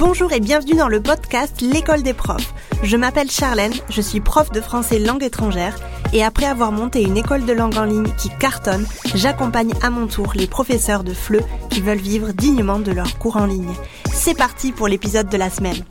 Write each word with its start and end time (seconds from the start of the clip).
Bonjour 0.00 0.32
et 0.32 0.40
bienvenue 0.40 0.76
dans 0.76 0.88
le 0.88 1.02
podcast 1.02 1.60
L'école 1.60 2.02
des 2.02 2.14
profs. 2.14 2.54
Je 2.82 2.96
m'appelle 2.96 3.30
Charlène, 3.30 3.74
je 3.90 4.00
suis 4.00 4.20
prof 4.20 4.50
de 4.50 4.62
français 4.62 4.98
langue 4.98 5.22
étrangère 5.22 5.76
et 6.14 6.24
après 6.24 6.46
avoir 6.46 6.72
monté 6.72 7.02
une 7.02 7.18
école 7.18 7.44
de 7.44 7.52
langue 7.52 7.76
en 7.76 7.84
ligne 7.84 8.10
qui 8.16 8.30
cartonne, 8.38 8.86
j'accompagne 9.14 9.74
à 9.82 9.90
mon 9.90 10.06
tour 10.06 10.32
les 10.34 10.46
professeurs 10.46 11.04
de 11.04 11.12
FLE 11.12 11.42
qui 11.68 11.82
veulent 11.82 11.98
vivre 11.98 12.32
dignement 12.32 12.78
de 12.78 12.92
leurs 12.92 13.18
cours 13.18 13.36
en 13.36 13.44
ligne. 13.44 13.74
C'est 14.10 14.34
parti 14.34 14.72
pour 14.72 14.88
l'épisode 14.88 15.28
de 15.28 15.36
la 15.36 15.50
semaine. 15.50 15.84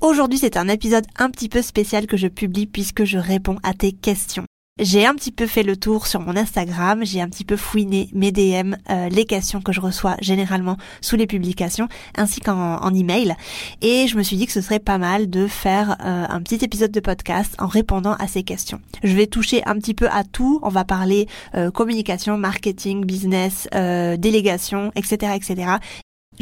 Aujourd'hui, 0.00 0.40
c'est 0.40 0.56
un 0.56 0.66
épisode 0.66 1.06
un 1.16 1.30
petit 1.30 1.48
peu 1.48 1.62
spécial 1.62 2.08
que 2.08 2.16
je 2.16 2.26
publie 2.26 2.66
puisque 2.66 3.04
je 3.04 3.18
réponds 3.18 3.58
à 3.62 3.72
tes 3.72 3.92
questions. 3.92 4.46
J'ai 4.82 5.06
un 5.06 5.14
petit 5.14 5.30
peu 5.30 5.46
fait 5.46 5.62
le 5.62 5.76
tour 5.76 6.08
sur 6.08 6.18
mon 6.18 6.36
Instagram, 6.36 7.04
j'ai 7.04 7.20
un 7.20 7.28
petit 7.28 7.44
peu 7.44 7.56
fouiné 7.56 8.08
mes 8.12 8.32
DM, 8.32 8.74
euh, 8.90 9.08
les 9.08 9.26
questions 9.26 9.60
que 9.60 9.70
je 9.70 9.80
reçois 9.80 10.16
généralement 10.20 10.76
sous 11.00 11.14
les 11.14 11.28
publications, 11.28 11.86
ainsi 12.16 12.40
qu'en 12.40 12.78
en 12.78 12.92
email, 12.92 13.36
et 13.80 14.08
je 14.08 14.16
me 14.16 14.24
suis 14.24 14.36
dit 14.36 14.46
que 14.46 14.52
ce 14.52 14.60
serait 14.60 14.80
pas 14.80 14.98
mal 14.98 15.30
de 15.30 15.46
faire 15.46 15.98
euh, 16.04 16.26
un 16.28 16.42
petit 16.42 16.64
épisode 16.64 16.90
de 16.90 16.98
podcast 16.98 17.54
en 17.60 17.68
répondant 17.68 18.14
à 18.14 18.26
ces 18.26 18.42
questions. 18.42 18.80
Je 19.04 19.14
vais 19.14 19.28
toucher 19.28 19.62
un 19.66 19.76
petit 19.76 19.94
peu 19.94 20.08
à 20.08 20.24
tout, 20.24 20.58
on 20.64 20.68
va 20.68 20.84
parler 20.84 21.28
euh, 21.54 21.70
communication, 21.70 22.36
marketing, 22.36 23.04
business, 23.04 23.68
délégation, 23.70 24.90
etc., 24.96 25.34
etc. 25.36 25.76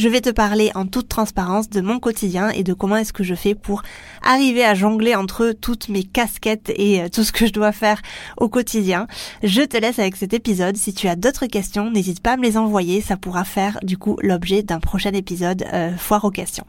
Je 0.00 0.08
vais 0.08 0.22
te 0.22 0.30
parler 0.30 0.70
en 0.74 0.86
toute 0.86 1.08
transparence 1.08 1.68
de 1.68 1.82
mon 1.82 1.98
quotidien 1.98 2.48
et 2.48 2.62
de 2.62 2.72
comment 2.72 2.96
est-ce 2.96 3.12
que 3.12 3.22
je 3.22 3.34
fais 3.34 3.54
pour 3.54 3.82
arriver 4.22 4.64
à 4.64 4.74
jongler 4.74 5.14
entre 5.14 5.52
toutes 5.52 5.90
mes 5.90 6.04
casquettes 6.04 6.72
et 6.74 7.02
euh, 7.02 7.10
tout 7.10 7.22
ce 7.22 7.32
que 7.32 7.46
je 7.46 7.52
dois 7.52 7.70
faire 7.70 8.00
au 8.38 8.48
quotidien. 8.48 9.06
Je 9.42 9.60
te 9.60 9.76
laisse 9.76 9.98
avec 9.98 10.16
cet 10.16 10.32
épisode. 10.32 10.78
Si 10.78 10.94
tu 10.94 11.06
as 11.06 11.16
d'autres 11.16 11.44
questions, 11.44 11.90
n'hésite 11.90 12.22
pas 12.22 12.32
à 12.32 12.36
me 12.38 12.44
les 12.44 12.56
envoyer. 12.56 13.02
Ça 13.02 13.18
pourra 13.18 13.44
faire 13.44 13.78
du 13.82 13.98
coup 13.98 14.16
l'objet 14.22 14.62
d'un 14.62 14.80
prochain 14.80 15.12
épisode 15.12 15.66
euh, 15.70 15.94
foire 15.98 16.24
aux 16.24 16.30
questions. 16.30 16.64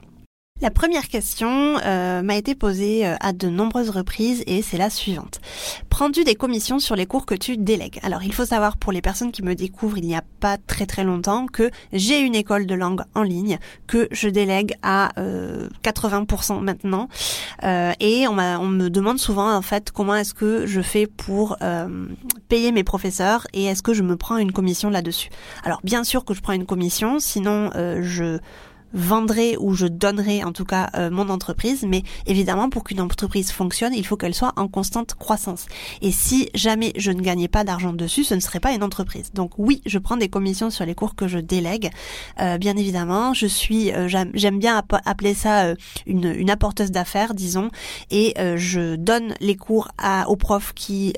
La 0.62 0.70
première 0.70 1.08
question 1.08 1.80
euh, 1.84 2.22
m'a 2.22 2.36
été 2.36 2.54
posée 2.54 3.08
euh, 3.08 3.16
à 3.20 3.34
de 3.34 3.48
nombreuses 3.48 3.90
reprises 3.90 4.44
et 4.46 4.62
c'est 4.62 4.78
la 4.78 4.92
suivante. 4.92 5.42
Prends-tu 5.90 6.24
des 6.24 6.36
commissions 6.36 6.78
sur 6.78 6.96
les 6.96 7.08
cours 7.08 7.26
que 7.26 7.34
tu 7.34 7.58
délègues? 7.58 8.00
Alors 8.04 8.22
il 8.22 8.32
faut 8.32 8.46
savoir 8.46 8.78
pour 8.78 8.92
les 8.92 9.02
personnes 9.02 9.32
qui 9.32 9.42
me 9.42 9.56
découvrent 9.56 9.98
il 9.98 10.06
n'y 10.06 10.16
a 10.16 10.22
pas 10.40 10.60
très 10.60 10.86
très 10.86 11.04
longtemps 11.04 11.48
que 11.48 11.72
j'ai 11.94 12.20
une 12.20 12.36
école 12.36 12.68
de 12.68 12.76
langue 12.76 13.02
en 13.16 13.24
ligne 13.24 13.58
que 13.88 14.08
je 14.12 14.30
délègue 14.30 14.76
à 14.84 15.10
80% 15.84 16.58
euh, 16.58 16.60
maintenant 16.60 17.08
et 18.00 18.28
on, 18.28 18.38
on, 18.38 18.68
me 18.68 18.90
demande 18.90 19.18
souvent 19.18 19.52
en 19.52 19.64
fait 19.64 19.90
comment 19.90 20.14
est-ce 20.14 20.36
que 20.36 20.68
je 20.68 20.82
fais 20.82 21.08
pour 21.08 21.58
payer 22.50 22.72
mes 22.72 22.84
professeurs 22.84 23.48
et 23.54 23.66
est-ce 23.66 23.82
que 23.82 23.94
je 23.94 24.04
me 24.04 24.16
prends 24.16 24.38
une 24.38 24.52
commission 24.52 24.92
là-dessus? 24.92 25.30
Alors 25.64 25.80
bien 25.84 26.04
sûr 26.04 26.24
que 26.24 26.36
je 26.36 26.42
prends 26.42 26.54
une 26.54 26.66
commission, 26.66 27.20
sinon 27.20 27.72
je 27.74 28.40
vendrai 28.94 29.58
ou 29.58 29.74
je 29.74 29.88
donnerai 29.88 30.44
en 30.44 30.52
tout 30.52 30.66
cas 30.66 30.90
euh, 30.96 31.10
mon 31.10 31.30
entreprise, 31.30 31.84
mais 31.88 32.04
évidemment 32.26 32.70
pour 32.70 32.84
qu'une 32.84 33.02
entreprise 33.02 33.52
fonctionne, 33.52 33.94
il 33.94 34.06
faut 34.06 34.18
qu'elle 34.18 34.34
soit 34.34 34.54
en 34.56 34.68
constante 34.68 35.16
croissance. 35.16 35.66
Et 36.02 36.12
si 36.12 36.50
jamais 36.54 36.94
je 36.98 37.12
ne 37.12 37.22
gagnais 37.22 37.48
pas 37.48 37.64
d'argent 37.64 37.94
dessus, 37.94 38.24
ce 38.24 38.34
ne 38.34 38.40
serait 38.40 38.60
pas 38.60 38.74
une 38.74 38.84
entreprise. 38.84 39.32
Donc 39.34 39.52
oui, 39.58 39.82
je 39.86 40.00
prends 40.00 40.18
des 40.18 40.30
commissions 40.30 40.70
sur 40.70 40.86
les 40.86 40.96
cours 40.96 41.16
que 41.16 41.28
je 41.28 41.40
délègue. 41.40 41.90
Euh, 42.40 42.58
bien 42.58 42.76
évidemment, 42.78 43.34
je 43.34 43.48
suis, 43.48 43.92
euh, 43.92 44.08
j'aime 44.08 44.60
bien 44.60 44.82
appeler 45.06 45.34
ça 45.34 45.74
une, 46.06 46.26
une 46.26 46.50
apporteuse 46.50 46.92
d'affaires, 46.92 47.34
disons, 47.34 47.70
et 48.10 48.34
je 48.56 48.96
donne 48.96 49.34
les 49.40 49.56
cours 49.56 49.90
à, 49.98 50.30
aux 50.30 50.36
profs 50.36 50.74
qui 50.74 51.14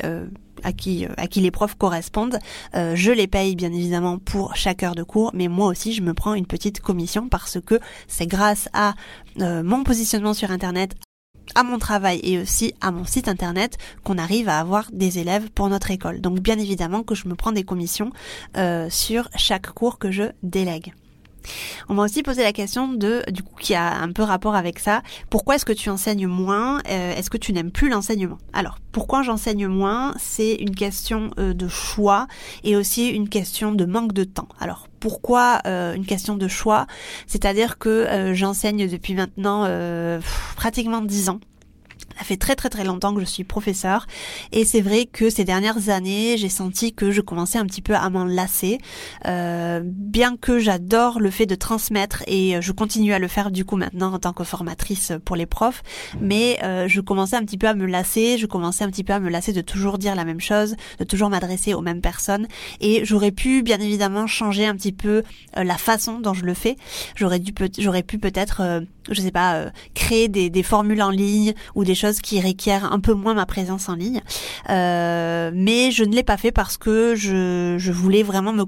à 0.63 0.73
qui, 0.73 1.05
à 1.17 1.27
qui 1.27 1.41
les 1.41 1.51
profs 1.51 1.75
correspondent. 1.75 2.39
Euh, 2.75 2.95
je 2.95 3.11
les 3.11 3.27
paye 3.27 3.55
bien 3.55 3.71
évidemment 3.71 4.17
pour 4.17 4.55
chaque 4.55 4.83
heure 4.83 4.95
de 4.95 5.03
cours, 5.03 5.31
mais 5.33 5.47
moi 5.47 5.67
aussi 5.67 5.93
je 5.93 6.01
me 6.01 6.13
prends 6.13 6.33
une 6.33 6.47
petite 6.47 6.79
commission 6.79 7.29
parce 7.29 7.59
que 7.59 7.79
c'est 8.07 8.27
grâce 8.27 8.69
à 8.73 8.93
euh, 9.41 9.63
mon 9.63 9.83
positionnement 9.83 10.33
sur 10.33 10.51
Internet, 10.51 10.95
à 11.55 11.63
mon 11.63 11.77
travail 11.77 12.19
et 12.23 12.39
aussi 12.39 12.73
à 12.81 12.91
mon 12.91 13.05
site 13.05 13.27
internet 13.27 13.77
qu'on 14.03 14.17
arrive 14.17 14.49
à 14.49 14.59
avoir 14.59 14.89
des 14.91 15.19
élèves 15.19 15.49
pour 15.51 15.69
notre 15.69 15.91
école. 15.91 16.21
Donc 16.21 16.39
bien 16.39 16.57
évidemment 16.57 17.03
que 17.03 17.15
je 17.15 17.27
me 17.27 17.35
prends 17.35 17.51
des 17.51 17.63
commissions 17.63 18.11
euh, 18.57 18.89
sur 18.89 19.29
chaque 19.35 19.71
cours 19.71 19.99
que 19.99 20.11
je 20.11 20.23
délègue. 20.41 20.93
On 21.89 21.95
m'a 21.95 22.03
aussi 22.03 22.23
posé 22.23 22.43
la 22.43 22.53
question 22.53 22.87
de, 22.93 23.23
du 23.31 23.43
coup, 23.43 23.55
qui 23.59 23.75
a 23.75 23.95
un 23.95 24.11
peu 24.11 24.23
rapport 24.23 24.55
avec 24.55 24.79
ça. 24.79 25.01
Pourquoi 25.29 25.55
est-ce 25.55 25.65
que 25.65 25.73
tu 25.73 25.89
enseignes 25.89 26.27
moins 26.27 26.79
euh, 26.89 27.15
Est-ce 27.15 27.29
que 27.29 27.37
tu 27.37 27.53
n'aimes 27.53 27.71
plus 27.71 27.89
l'enseignement? 27.89 28.37
Alors, 28.53 28.77
pourquoi 28.91 29.23
j'enseigne 29.23 29.67
moins? 29.67 30.13
C'est 30.19 30.55
une 30.55 30.75
question 30.75 31.31
euh, 31.39 31.53
de 31.53 31.67
choix 31.67 32.27
et 32.63 32.75
aussi 32.75 33.09
une 33.09 33.29
question 33.29 33.71
de 33.71 33.85
manque 33.85 34.13
de 34.13 34.23
temps. 34.23 34.47
Alors, 34.59 34.87
pourquoi 34.99 35.61
euh, 35.65 35.93
une 35.93 36.05
question 36.05 36.35
de 36.35 36.47
choix? 36.47 36.87
C'est-à-dire 37.27 37.77
que 37.77 38.31
j'enseigne 38.33 38.87
depuis 38.87 39.13
maintenant 39.15 39.67
pratiquement 40.55 41.01
dix 41.01 41.29
ans. 41.29 41.39
Ça 42.17 42.23
fait 42.23 42.37
très 42.37 42.55
très 42.55 42.69
très 42.69 42.83
longtemps 42.83 43.13
que 43.13 43.19
je 43.19 43.25
suis 43.25 43.43
professeur 43.43 44.05
et 44.51 44.65
c'est 44.65 44.81
vrai 44.81 45.05
que 45.05 45.29
ces 45.29 45.43
dernières 45.43 45.89
années 45.89 46.37
j'ai 46.37 46.49
senti 46.49 46.93
que 46.93 47.11
je 47.11 47.21
commençais 47.21 47.57
un 47.57 47.65
petit 47.65 47.81
peu 47.81 47.95
à 47.95 48.09
m'en 48.09 48.25
lasser. 48.25 48.77
Euh, 49.25 49.81
bien 49.83 50.37
que 50.37 50.59
j'adore 50.59 51.19
le 51.19 51.31
fait 51.31 51.45
de 51.45 51.55
transmettre 51.55 52.23
et 52.27 52.61
je 52.61 52.71
continue 52.71 53.13
à 53.13 53.19
le 53.19 53.27
faire 53.27 53.51
du 53.51 53.65
coup 53.65 53.77
maintenant 53.77 54.13
en 54.13 54.19
tant 54.19 54.33
que 54.33 54.43
formatrice 54.43 55.13
pour 55.25 55.35
les 55.35 55.45
profs, 55.45 55.83
mais 56.19 56.59
euh, 56.63 56.87
je 56.87 57.01
commençais 57.01 57.35
un 57.35 57.43
petit 57.43 57.57
peu 57.57 57.67
à 57.67 57.73
me 57.73 57.85
lasser, 57.85 58.37
je 58.37 58.45
commençais 58.45 58.83
un 58.83 58.89
petit 58.89 59.03
peu 59.03 59.13
à 59.13 59.19
me 59.19 59.29
lasser 59.29 59.53
de 59.53 59.61
toujours 59.61 59.97
dire 59.97 60.15
la 60.15 60.25
même 60.25 60.41
chose, 60.41 60.75
de 60.99 61.03
toujours 61.03 61.29
m'adresser 61.29 61.73
aux 61.73 61.81
mêmes 61.81 62.01
personnes 62.01 62.47
et 62.79 63.03
j'aurais 63.05 63.31
pu 63.31 63.63
bien 63.63 63.79
évidemment 63.79 64.27
changer 64.27 64.65
un 64.65 64.75
petit 64.75 64.91
peu 64.91 65.23
euh, 65.57 65.63
la 65.63 65.77
façon 65.77 66.19
dont 66.19 66.33
je 66.33 66.45
le 66.45 66.53
fais. 66.53 66.75
J'aurais 67.15 67.39
dû 67.39 67.53
j'aurais 67.79 68.03
pu 68.03 68.19
peut-être 68.19 68.61
euh, 68.61 68.81
je 69.09 69.21
sais 69.21 69.31
pas, 69.31 69.65
créer 69.93 70.29
des, 70.29 70.49
des, 70.49 70.63
formules 70.63 71.01
en 71.01 71.09
ligne 71.09 71.53
ou 71.75 71.83
des 71.83 71.93
choses 71.93 72.02
qui 72.11 72.41
requièrent 72.41 72.91
un 72.91 72.99
peu 72.99 73.13
moins 73.13 73.33
ma 73.33 73.45
présence 73.45 73.89
en 73.89 73.95
ligne. 73.95 74.21
Euh, 74.69 75.51
mais 75.53 75.91
je 75.91 76.03
ne 76.03 76.13
l'ai 76.13 76.23
pas 76.23 76.37
fait 76.37 76.51
parce 76.51 76.77
que 76.77 77.15
je, 77.15 77.75
je 77.77 77.91
voulais 77.91 78.23
vraiment 78.23 78.53
me, 78.53 78.65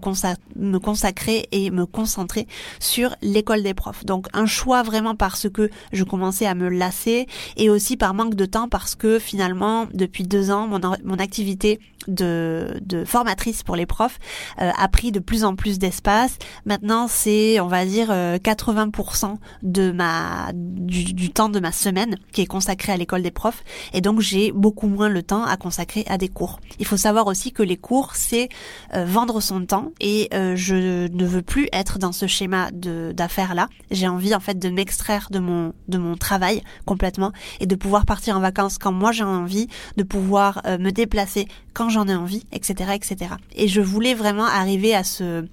consacrer 0.80 1.48
et 1.52 1.72
me 1.72 1.86
concentrer 1.86 2.48
sur 2.80 3.16
l'école 3.22 3.64
des 3.64 3.74
profs. 3.74 4.06
Donc 4.06 4.28
un 4.34 4.46
choix 4.46 4.84
vraiment 4.84 5.16
parce 5.16 5.50
que 5.50 5.70
je 5.92 6.04
commençais 6.04 6.46
à 6.46 6.56
me 6.56 6.70
lasser 6.70 7.28
et 7.58 7.70
aussi 7.70 7.98
par 7.98 8.14
manque 8.14 8.36
de 8.36 8.46
temps 8.46 8.70
parce 8.70 8.96
que 8.96 9.20
finalement 9.20 9.88
depuis 9.94 10.24
deux 10.24 10.52
ans 10.52 10.68
mon, 10.68 10.80
mon 11.04 11.18
activité 11.18 11.80
de, 12.08 12.80
de 12.82 13.04
formatrice 13.04 13.64
pour 13.64 13.76
les 13.76 13.86
profs 13.86 14.20
euh, 14.62 14.72
a 14.78 14.88
pris 14.88 15.12
de 15.12 15.20
plus 15.20 15.44
en 15.44 15.56
plus 15.56 15.80
d'espace. 15.80 16.38
Maintenant 16.66 17.08
c'est 17.08 17.60
on 17.60 17.68
va 17.68 17.86
dire 17.86 18.10
80% 18.10 19.36
de 19.64 19.92
ma 19.92 20.52
du, 20.54 21.32
temps 21.32 21.50
de 21.50 21.60
ma 21.60 21.72
semaine 21.72 22.18
qui 22.32 22.42
est 22.42 22.46
consacré 22.46 22.94
à 22.94 22.98
l'école 22.98 23.22
profs 23.32 23.64
et 23.94 24.02
donc 24.02 24.20
j'ai 24.20 24.52
beaucoup 24.52 24.88
moins 24.88 25.10
le 25.10 25.24
temps 25.24 25.44
à 25.44 25.58
consacrer 25.58 26.04
à 26.08 26.18
des 26.18 26.30
cours. 26.30 26.60
Il 26.80 26.86
faut 26.86 26.98
savoir 26.98 27.28
aussi 27.28 27.52
que 27.52 27.64
les 27.64 27.78
cours 27.78 28.16
c'est 28.16 28.50
euh, 28.94 29.06
vendre 29.06 29.42
son 29.42 29.66
temps 29.66 29.92
et 30.00 30.30
euh, 30.34 30.56
je 30.56 31.08
ne 31.08 31.26
veux 31.26 31.42
plus 31.42 31.68
être 31.74 32.00
dans 32.00 32.12
ce 32.12 32.28
schéma 32.28 32.70
d'affaires 32.72 33.56
là. 33.56 33.70
J'ai 33.92 34.08
envie 34.08 34.36
en 34.36 34.40
fait 34.40 34.60
de 34.60 34.70
m'extraire 34.70 35.28
de 35.32 35.40
mon 35.40 35.74
de 35.88 35.98
mon 35.98 36.16
travail 36.16 36.62
complètement 36.86 37.32
et 37.60 37.66
de 37.66 37.76
pouvoir 37.76 38.06
partir 38.06 38.38
en 38.38 38.40
vacances 38.40 38.78
quand 38.78 38.92
moi 38.92 39.12
j'ai 39.12 39.24
envie, 39.24 39.68
de 39.98 40.04
pouvoir 40.04 40.62
euh, 40.66 40.78
me 40.78 40.92
déplacer 40.92 41.48
quand 41.74 41.90
j'en 41.90 42.08
ai 42.08 42.16
envie, 42.16 42.44
etc., 42.52 42.92
etc. 42.96 43.36
Et 43.56 43.68
je 43.68 43.82
voulais 43.82 44.14
vraiment 44.14 44.46
arriver 44.46 44.96
à 44.96 45.04
ce 45.04 45.46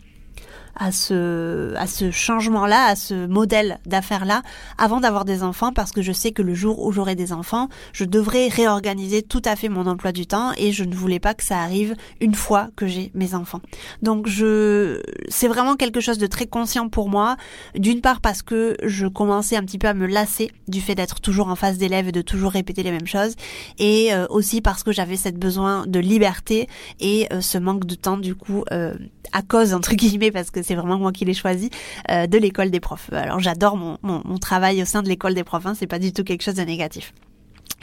à 0.77 0.93
ce, 0.93 1.75
à 1.77 1.87
ce 1.87 2.10
changement-là, 2.10 2.87
à 2.87 2.97
ce 2.97 3.27
modèle 3.27 3.78
d'affaires-là, 3.87 4.43
avant 4.78 5.00
d'avoir 5.00 5.25
des 5.25 5.43
enfants, 5.43 5.72
parce 5.72 5.93
que 5.93 6.03
je 6.03 6.12
sais 6.12 6.33
que 6.33 6.43
le 6.43 6.55
jour 6.55 6.84
où 6.84 6.93
j'aurai 6.93 7.15
des 7.15 7.33
enfants, 7.33 7.69
je 7.93 8.05
devrais 8.05 8.49
réorganiser 8.49 9.22
tout 9.22 9.43
à 9.44 9.56
fait 9.56 9.69
mon 9.69 9.87
emploi 9.87 10.12
du 10.12 10.27
temps 10.27 10.53
et 10.56 10.72
je 10.72 10.84
ne 10.84 10.94
voulais 10.94 11.21
pas 11.21 11.34
que 11.34 11.44
ça 11.44 11.61
arrive 11.61 11.94
une 12.21 12.35
fois 12.35 12.69
que 12.76 12.87
j'ai 12.87 13.11
mes 13.14 13.35
enfants. 13.35 13.61
Donc 14.02 14.26
je, 14.26 15.00
c'est 15.29 15.49
vraiment 15.49 15.76
quelque 15.76 16.00
chose 16.00 16.19
de 16.19 16.26
très 16.26 16.46
conscient 16.46 16.88
pour 16.88 17.08
moi. 17.08 17.37
D'une 17.75 18.00
part 18.00 18.20
parce 18.20 18.43
que 18.43 18.76
je 18.82 19.06
commençais 19.06 19.56
un 19.56 19.62
petit 19.62 19.79
peu 19.79 19.88
à 19.88 19.94
me 19.94 20.06
lasser 20.06 20.50
du 20.69 20.81
fait 20.81 20.94
d'être 20.94 21.20
toujours 21.20 21.49
en 21.49 21.56
face 21.56 21.79
d'élèves 21.79 22.08
et 22.08 22.12
de 22.12 22.23
toujours 22.23 22.52
répéter 22.52 22.82
les 22.82 22.91
mêmes 22.91 23.06
choses, 23.06 23.35
et 23.79 24.12
euh, 24.14 24.26
aussi 24.31 24.61
parce 24.61 24.82
que 24.82 24.93
j'avais 24.93 25.17
cette 25.17 25.38
besoin 25.38 25.87
de 25.87 25.99
liberté 25.99 26.69
et 27.00 27.26
euh, 27.32 27.41
ce 27.41 27.58
manque 27.58 27.87
de 27.87 27.94
temps 27.94 28.17
du 28.17 28.35
coup 28.35 28.64
euh, 28.73 28.94
à 29.32 29.43
cause 29.43 29.75
entre 29.75 29.94
guillemets 29.94 30.31
parce 30.31 30.50
que 30.50 30.62
c'est 30.62 30.75
vraiment 30.75 30.99
moi 30.99 31.12
qui 31.12 31.25
l'ai 31.25 31.34
choisi, 31.34 31.70
euh, 32.11 32.26
de 32.26 32.38
l'école 32.38 32.70
des 32.70 32.81
profs. 32.81 33.12
Alors 33.12 33.40
j'adore 33.40 33.76
mon, 33.76 33.99
mon, 34.02 34.38
travail 34.38 34.82
au 34.82 34.84
sein 34.84 35.02
de 35.02 35.08
l'école 35.08 35.34
des 35.34 35.44
profs, 35.44 35.67
hein, 35.67 35.75
c'est 35.79 35.87
pas 35.87 35.99
du 35.99 36.12
tout 36.12 36.25
quelque 36.25 36.43
chose 36.43 36.55
de 36.55 36.62
négatif. 36.62 37.12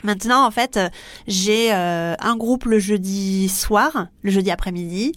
Maintenant, 0.02 0.46
en 0.46 0.50
fait, 0.50 0.80
j'ai 1.26 1.74
euh, 1.74 2.14
un 2.18 2.36
groupe 2.36 2.64
le 2.64 2.78
jeudi 2.78 3.50
soir, 3.50 4.06
le 4.22 4.30
jeudi 4.30 4.50
après-midi, 4.50 5.12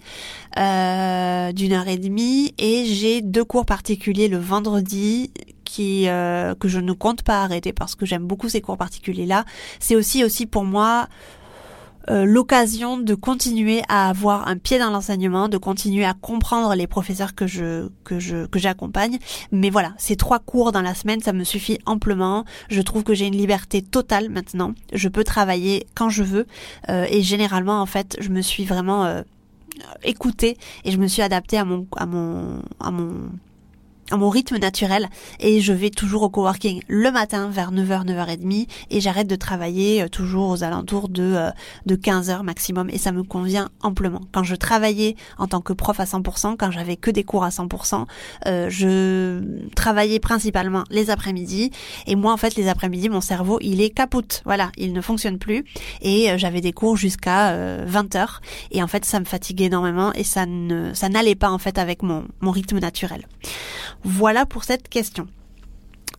euh, 0.58 1.52
d'une 1.52 1.72
heure 1.72 1.88
et 1.88 1.96
demie, 1.96 2.54
et 2.58 2.84
j'ai 2.84 3.22
deux 3.22 3.44
cours 3.44 3.64
particuliers 3.64 4.28
le 4.28 4.36
vendredi 4.36 5.30
qui 5.64 6.04
que 6.04 6.68
je 6.68 6.78
ne 6.78 6.92
compte 6.92 7.22
pas 7.22 7.42
arrêter 7.42 7.72
parce 7.72 7.94
que 7.94 8.04
j'aime 8.04 8.26
beaucoup 8.26 8.48
ces 8.48 8.60
cours 8.60 8.76
particuliers 8.76 9.26
là. 9.26 9.44
C'est 9.80 9.96
aussi 9.96 10.22
aussi 10.22 10.46
pour 10.46 10.64
moi 10.64 11.08
euh, 12.10 12.24
l'occasion 12.24 12.98
de 12.98 13.14
continuer 13.14 13.82
à 13.88 14.08
avoir 14.08 14.46
un 14.48 14.56
pied 14.56 14.78
dans 14.78 14.90
l'enseignement, 14.90 15.48
de 15.48 15.56
continuer 15.58 16.04
à 16.04 16.14
comprendre 16.14 16.74
les 16.74 16.86
professeurs 16.86 17.34
que 17.34 17.46
je 17.46 17.88
que 18.04 18.18
je 18.18 18.46
que 18.46 18.58
j'accompagne. 18.58 19.18
Mais 19.52 19.70
voilà, 19.70 19.94
ces 19.96 20.16
trois 20.16 20.38
cours 20.38 20.72
dans 20.72 20.82
la 20.82 20.94
semaine, 20.94 21.20
ça 21.20 21.32
me 21.32 21.44
suffit 21.44 21.78
amplement. 21.86 22.44
Je 22.68 22.82
trouve 22.82 23.04
que 23.04 23.14
j'ai 23.14 23.26
une 23.26 23.36
liberté 23.36 23.82
totale 23.82 24.28
maintenant. 24.28 24.74
Je 24.92 25.08
peux 25.08 25.24
travailler 25.24 25.86
quand 25.94 26.10
je 26.10 26.22
veux 26.22 26.46
euh, 26.88 27.06
et 27.08 27.22
généralement 27.22 27.80
en 27.80 27.86
fait, 27.86 28.16
je 28.20 28.28
me 28.28 28.42
suis 28.42 28.64
vraiment 28.64 29.04
euh, 29.04 29.22
écoutée 30.02 30.58
et 30.84 30.90
je 30.90 30.98
me 30.98 31.06
suis 31.06 31.22
adaptée 31.22 31.58
à 31.58 31.64
mon 31.64 31.86
à 31.96 32.06
mon 32.06 32.62
à 32.80 32.90
mon 32.90 33.30
à 34.10 34.16
mon 34.16 34.28
rythme 34.28 34.58
naturel 34.58 35.08
et 35.40 35.60
je 35.60 35.72
vais 35.72 35.90
toujours 35.90 36.22
au 36.22 36.28
coworking 36.28 36.82
le 36.88 37.10
matin 37.10 37.48
vers 37.50 37.72
9h 37.72 38.04
9h30 38.04 38.66
et 38.90 39.00
j'arrête 39.00 39.26
de 39.26 39.36
travailler 39.36 40.02
euh, 40.02 40.08
toujours 40.08 40.50
aux 40.50 40.62
alentours 40.62 41.08
de 41.08 41.22
euh, 41.22 41.50
de 41.86 41.96
15h 41.96 42.42
maximum 42.42 42.90
et 42.90 42.98
ça 42.98 43.12
me 43.12 43.22
convient 43.22 43.70
amplement. 43.82 44.20
Quand 44.32 44.42
je 44.42 44.54
travaillais 44.54 45.16
en 45.38 45.46
tant 45.46 45.60
que 45.60 45.72
prof 45.72 45.98
à 46.00 46.04
100%, 46.04 46.56
quand 46.58 46.70
j'avais 46.70 46.96
que 46.96 47.10
des 47.10 47.24
cours 47.24 47.44
à 47.44 47.48
100%, 47.48 48.04
euh, 48.46 48.68
je 48.68 49.42
travaillais 49.74 50.20
principalement 50.20 50.84
les 50.90 51.10
après-midi 51.10 51.70
et 52.06 52.14
moi 52.14 52.32
en 52.32 52.36
fait 52.36 52.56
les 52.56 52.68
après-midi 52.68 53.08
mon 53.08 53.20
cerveau 53.22 53.58
il 53.62 53.80
est 53.80 53.90
capote. 53.90 54.42
Voilà, 54.44 54.70
il 54.76 54.92
ne 54.92 55.00
fonctionne 55.00 55.38
plus 55.38 55.64
et 56.02 56.36
j'avais 56.36 56.60
des 56.60 56.72
cours 56.72 56.96
jusqu'à 56.96 57.56
20h 57.86 58.26
et 58.70 58.82
en 58.82 58.86
fait 58.86 59.04
ça 59.04 59.20
me 59.20 59.24
fatiguait 59.24 59.66
énormément 59.66 60.12
et 60.12 60.24
ça 60.24 60.46
ne 60.46 60.92
ça 60.92 61.08
n'allait 61.08 61.34
pas 61.34 61.50
en 61.50 61.58
fait 61.58 61.78
avec 61.78 62.02
mon 62.02 62.24
mon 62.40 62.50
rythme 62.50 62.78
naturel. 62.78 63.26
Voilà 64.04 64.46
pour 64.46 64.64
cette 64.64 64.88
question 64.88 65.26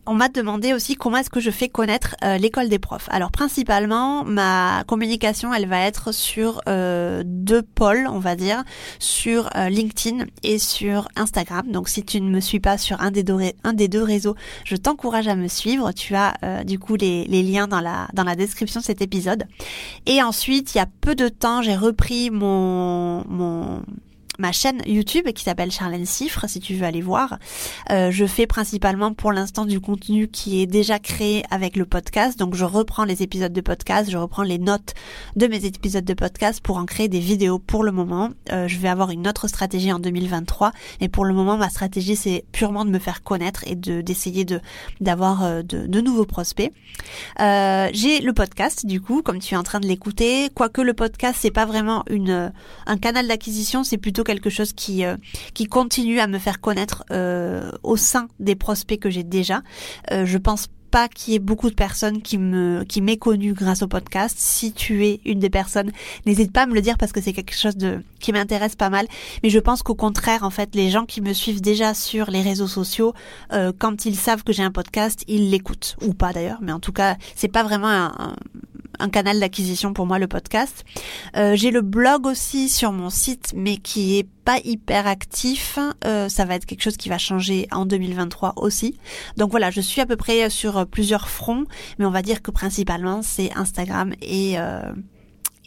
on 0.06 0.14
m'a 0.14 0.28
demandé 0.28 0.72
aussi 0.72 0.94
comment 0.94 1.18
est-ce 1.18 1.30
que 1.30 1.40
je 1.40 1.50
fais 1.50 1.68
connaître 1.68 2.14
euh, 2.24 2.38
l'école 2.38 2.68
des 2.68 2.78
profs. 2.78 3.08
Alors 3.10 3.32
principalement, 3.32 4.24
ma 4.24 4.84
communication, 4.86 5.52
elle 5.52 5.66
va 5.66 5.80
être 5.80 6.12
sur 6.12 6.60
euh, 6.68 7.22
deux 7.26 7.62
pôles, 7.62 8.06
on 8.08 8.20
va 8.20 8.36
dire, 8.36 8.62
sur 9.00 9.50
euh, 9.56 9.68
LinkedIn 9.68 10.26
et 10.44 10.58
sur 10.58 11.08
Instagram. 11.16 11.70
Donc 11.70 11.88
si 11.88 12.04
tu 12.04 12.20
ne 12.20 12.30
me 12.30 12.40
suis 12.40 12.60
pas 12.60 12.78
sur 12.78 13.00
un 13.00 13.10
des 13.10 13.24
deux, 13.24 14.02
réseaux, 14.02 14.36
je 14.64 14.76
t'encourage 14.76 15.26
à 15.26 15.34
me 15.34 15.48
suivre. 15.48 15.90
Tu 15.92 16.14
as 16.14 16.34
du 16.64 16.78
coup 16.78 16.94
les, 16.94 17.24
les, 17.24 17.42
liens 17.42 17.66
dans 17.66 17.80
la, 17.80 18.08
dans 18.14 18.24
la 18.24 18.36
description 18.36 18.80
de 18.80 18.84
cet 18.84 19.02
épisode. 19.02 19.44
Et 20.06 20.22
ensuite, 20.22 20.74
il 20.74 20.78
y 20.78 20.80
a 20.80 20.86
peu 21.00 21.14
de 21.14 21.28
temps, 21.28 21.62
j'ai 21.62 21.74
repris 21.74 22.30
mon, 22.30 23.24
mon 23.28 23.82
ma 24.38 24.52
chaîne 24.52 24.82
YouTube 24.86 25.26
qui 25.32 25.44
s'appelle 25.44 25.70
Charlène 25.70 26.06
Cifre, 26.06 26.48
si 26.48 26.60
tu 26.60 26.74
veux 26.74 26.84
aller 26.84 27.00
voir. 27.00 27.38
Euh, 27.90 28.10
je 28.10 28.26
fais 28.26 28.46
principalement 28.46 29.12
pour 29.12 29.32
l'instant 29.32 29.64
du 29.64 29.80
contenu 29.80 30.28
qui 30.28 30.62
est 30.62 30.66
déjà 30.66 30.98
créé 30.98 31.44
avec 31.50 31.76
le 31.76 31.86
podcast. 31.86 32.38
Donc 32.38 32.54
je 32.54 32.64
reprends 32.64 33.04
les 33.04 33.22
épisodes 33.22 33.52
de 33.52 33.60
podcast, 33.60 34.10
je 34.10 34.16
reprends 34.16 34.42
les 34.42 34.58
notes 34.58 34.94
de 35.36 35.46
mes 35.46 35.64
épisodes 35.64 36.04
de 36.04 36.14
podcast 36.14 36.60
pour 36.60 36.76
en 36.76 36.84
créer 36.84 37.08
des 37.08 37.20
vidéos 37.20 37.58
pour 37.58 37.84
le 37.84 37.92
moment. 37.92 38.30
Euh, 38.52 38.68
je 38.68 38.78
vais 38.78 38.88
avoir 38.88 39.10
une 39.10 39.26
autre 39.26 39.48
stratégie 39.48 39.92
en 39.92 39.98
2023. 39.98 40.72
Et 41.00 41.08
pour 41.08 41.24
le 41.24 41.34
moment, 41.34 41.56
ma 41.56 41.70
stratégie, 41.70 42.16
c'est 42.16 42.44
purement 42.52 42.84
de 42.84 42.90
me 42.90 42.98
faire 42.98 43.22
connaître 43.22 43.64
et 43.66 43.74
de 43.74 44.00
d'essayer 44.00 44.44
de 44.44 44.60
d'avoir 45.00 45.44
euh, 45.44 45.62
de, 45.62 45.86
de, 45.86 46.00
nouveaux 46.00 46.26
prospects. 46.26 46.72
J'ai 47.38 48.20
le 48.20 48.32
podcast, 48.32 48.86
du 48.86 49.00
coup, 49.00 49.22
comme 49.22 49.38
tu 49.38 49.54
es 49.54 49.56
en 49.56 49.62
train 49.62 49.80
de 49.80 49.86
l'écouter. 49.86 50.50
Quoique 50.54 50.80
le 50.80 50.94
podcast, 50.94 51.38
c'est 51.40 51.50
pas 51.50 51.66
vraiment 51.66 52.04
une 52.10 52.52
un 52.86 52.98
canal 52.98 53.26
d'acquisition, 53.26 53.84
c'est 53.84 53.96
plutôt 53.96 54.24
quelque 54.26 54.50
chose 54.50 54.72
qui 54.72 55.04
euh, 55.04 55.16
qui 55.54 55.66
continue 55.66 56.20
à 56.20 56.26
me 56.26 56.38
faire 56.38 56.60
connaître 56.60 57.04
euh, 57.10 57.70
au 57.82 57.96
sein 57.96 58.28
des 58.40 58.54
prospects 58.54 59.00
que 59.00 59.08
j'ai 59.08 59.24
déjà. 59.24 59.62
Euh, 60.10 60.26
je 60.26 60.36
pense 60.36 60.68
pas 60.96 61.08
qu'il 61.08 61.34
y 61.34 61.36
ait 61.36 61.40
beaucoup 61.40 61.68
de 61.68 61.74
personnes 61.74 62.22
qui 62.22 62.38
me 62.38 62.82
qui 62.84 63.02
m'aient 63.02 63.18
connu 63.18 63.52
grâce 63.52 63.82
au 63.82 63.86
podcast. 63.86 64.34
Si 64.38 64.72
tu 64.72 65.04
es 65.04 65.20
une 65.26 65.40
des 65.40 65.50
personnes, 65.50 65.92
n'hésite 66.24 66.52
pas 66.52 66.62
à 66.62 66.66
me 66.66 66.72
le 66.72 66.80
dire 66.80 66.96
parce 66.96 67.12
que 67.12 67.20
c'est 67.20 67.34
quelque 67.34 67.54
chose 67.54 67.76
de 67.76 68.00
qui 68.18 68.32
m'intéresse 68.32 68.76
pas 68.76 68.88
mal. 68.88 69.06
Mais 69.42 69.50
je 69.50 69.58
pense 69.58 69.82
qu'au 69.82 69.94
contraire, 69.94 70.42
en 70.42 70.48
fait, 70.48 70.74
les 70.74 70.88
gens 70.88 71.04
qui 71.04 71.20
me 71.20 71.34
suivent 71.34 71.60
déjà 71.60 71.92
sur 71.92 72.30
les 72.30 72.40
réseaux 72.40 72.66
sociaux, 72.66 73.12
euh, 73.52 73.72
quand 73.78 74.06
ils 74.06 74.16
savent 74.16 74.42
que 74.42 74.54
j'ai 74.54 74.62
un 74.62 74.70
podcast, 74.70 75.22
ils 75.28 75.50
l'écoutent 75.50 75.98
ou 76.00 76.14
pas 76.14 76.32
d'ailleurs. 76.32 76.60
Mais 76.62 76.72
en 76.72 76.80
tout 76.80 76.92
cas, 76.92 77.18
c'est 77.34 77.48
pas 77.48 77.62
vraiment 77.62 77.90
un, 78.98 79.08
canal 79.10 79.38
d'acquisition 79.38 79.92
pour 79.92 80.06
moi 80.06 80.18
le 80.18 80.28
podcast. 80.28 80.82
Euh, 81.36 81.56
j'ai 81.56 81.70
le 81.70 81.82
blog 81.82 82.24
aussi 82.24 82.70
sur 82.70 82.92
mon 82.92 83.10
site, 83.10 83.52
mais 83.54 83.76
qui 83.76 84.16
est 84.16 84.26
pas 84.46 84.58
hyper 84.64 85.06
actif. 85.06 85.78
Euh, 86.06 86.30
ça 86.30 86.46
va 86.46 86.54
être 86.54 86.64
quelque 86.64 86.82
chose 86.82 86.96
qui 86.96 87.10
va 87.10 87.18
changer 87.18 87.68
en 87.70 87.84
2023 87.84 88.54
aussi. 88.56 88.98
Donc 89.36 89.50
voilà, 89.50 89.70
je 89.70 89.82
suis 89.82 90.00
à 90.00 90.06
peu 90.06 90.16
près 90.16 90.48
sur 90.48 90.86
plusieurs 90.86 91.28
fronts, 91.28 91.64
mais 91.98 92.06
on 92.06 92.10
va 92.10 92.22
dire 92.22 92.40
que 92.40 92.50
principalement 92.50 93.20
c'est 93.20 93.52
Instagram 93.54 94.14
et 94.22 94.58
euh, 94.58 94.92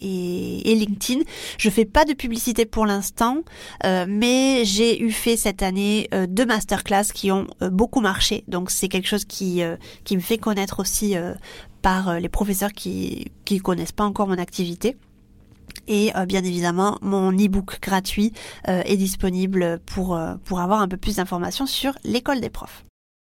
et, 0.01 0.75
LinkedIn. 0.75 1.21
Je 1.57 1.69
fais 1.69 1.85
pas 1.85 2.05
de 2.05 2.13
publicité 2.13 2.65
pour 2.65 2.85
l'instant, 2.85 3.43
euh, 3.85 4.05
mais 4.07 4.63
j'ai 4.65 5.01
eu 5.01 5.11
fait 5.11 5.37
cette 5.37 5.61
année 5.61 6.07
euh, 6.13 6.27
deux 6.27 6.45
masterclass 6.45 7.05
qui 7.13 7.31
ont 7.31 7.47
euh, 7.61 7.69
beaucoup 7.69 8.01
marché. 8.01 8.43
Donc 8.47 8.71
c'est 8.71 8.87
quelque 8.87 9.07
chose 9.07 9.25
qui 9.25 9.61
qui 10.03 10.15
me 10.15 10.21
fait 10.21 10.37
connaître 10.37 10.79
aussi 10.79 11.15
par 11.81 12.19
les 12.19 12.29
professeurs 12.29 12.73
qui 12.73 13.31
qui 13.45 13.59
connaissent 13.59 13.91
pas 13.91 14.03
encore 14.03 14.27
mon 14.27 14.37
activité. 14.37 14.95
Et 15.89 16.11
bien 16.27 16.43
évidemment, 16.43 16.97
mon 17.01 17.31
e-book 17.33 17.79
gratuit 17.81 18.31
est 18.67 18.95
disponible 18.95 19.79
pour 19.85 20.17
pour 20.45 20.59
avoir 20.59 20.81
un 20.81 20.87
peu 20.87 20.97
plus 20.97 21.17
d'informations 21.17 21.65
sur 21.65 21.93
l'école 22.03 22.39
des 22.39 22.49
profs. 22.49 22.85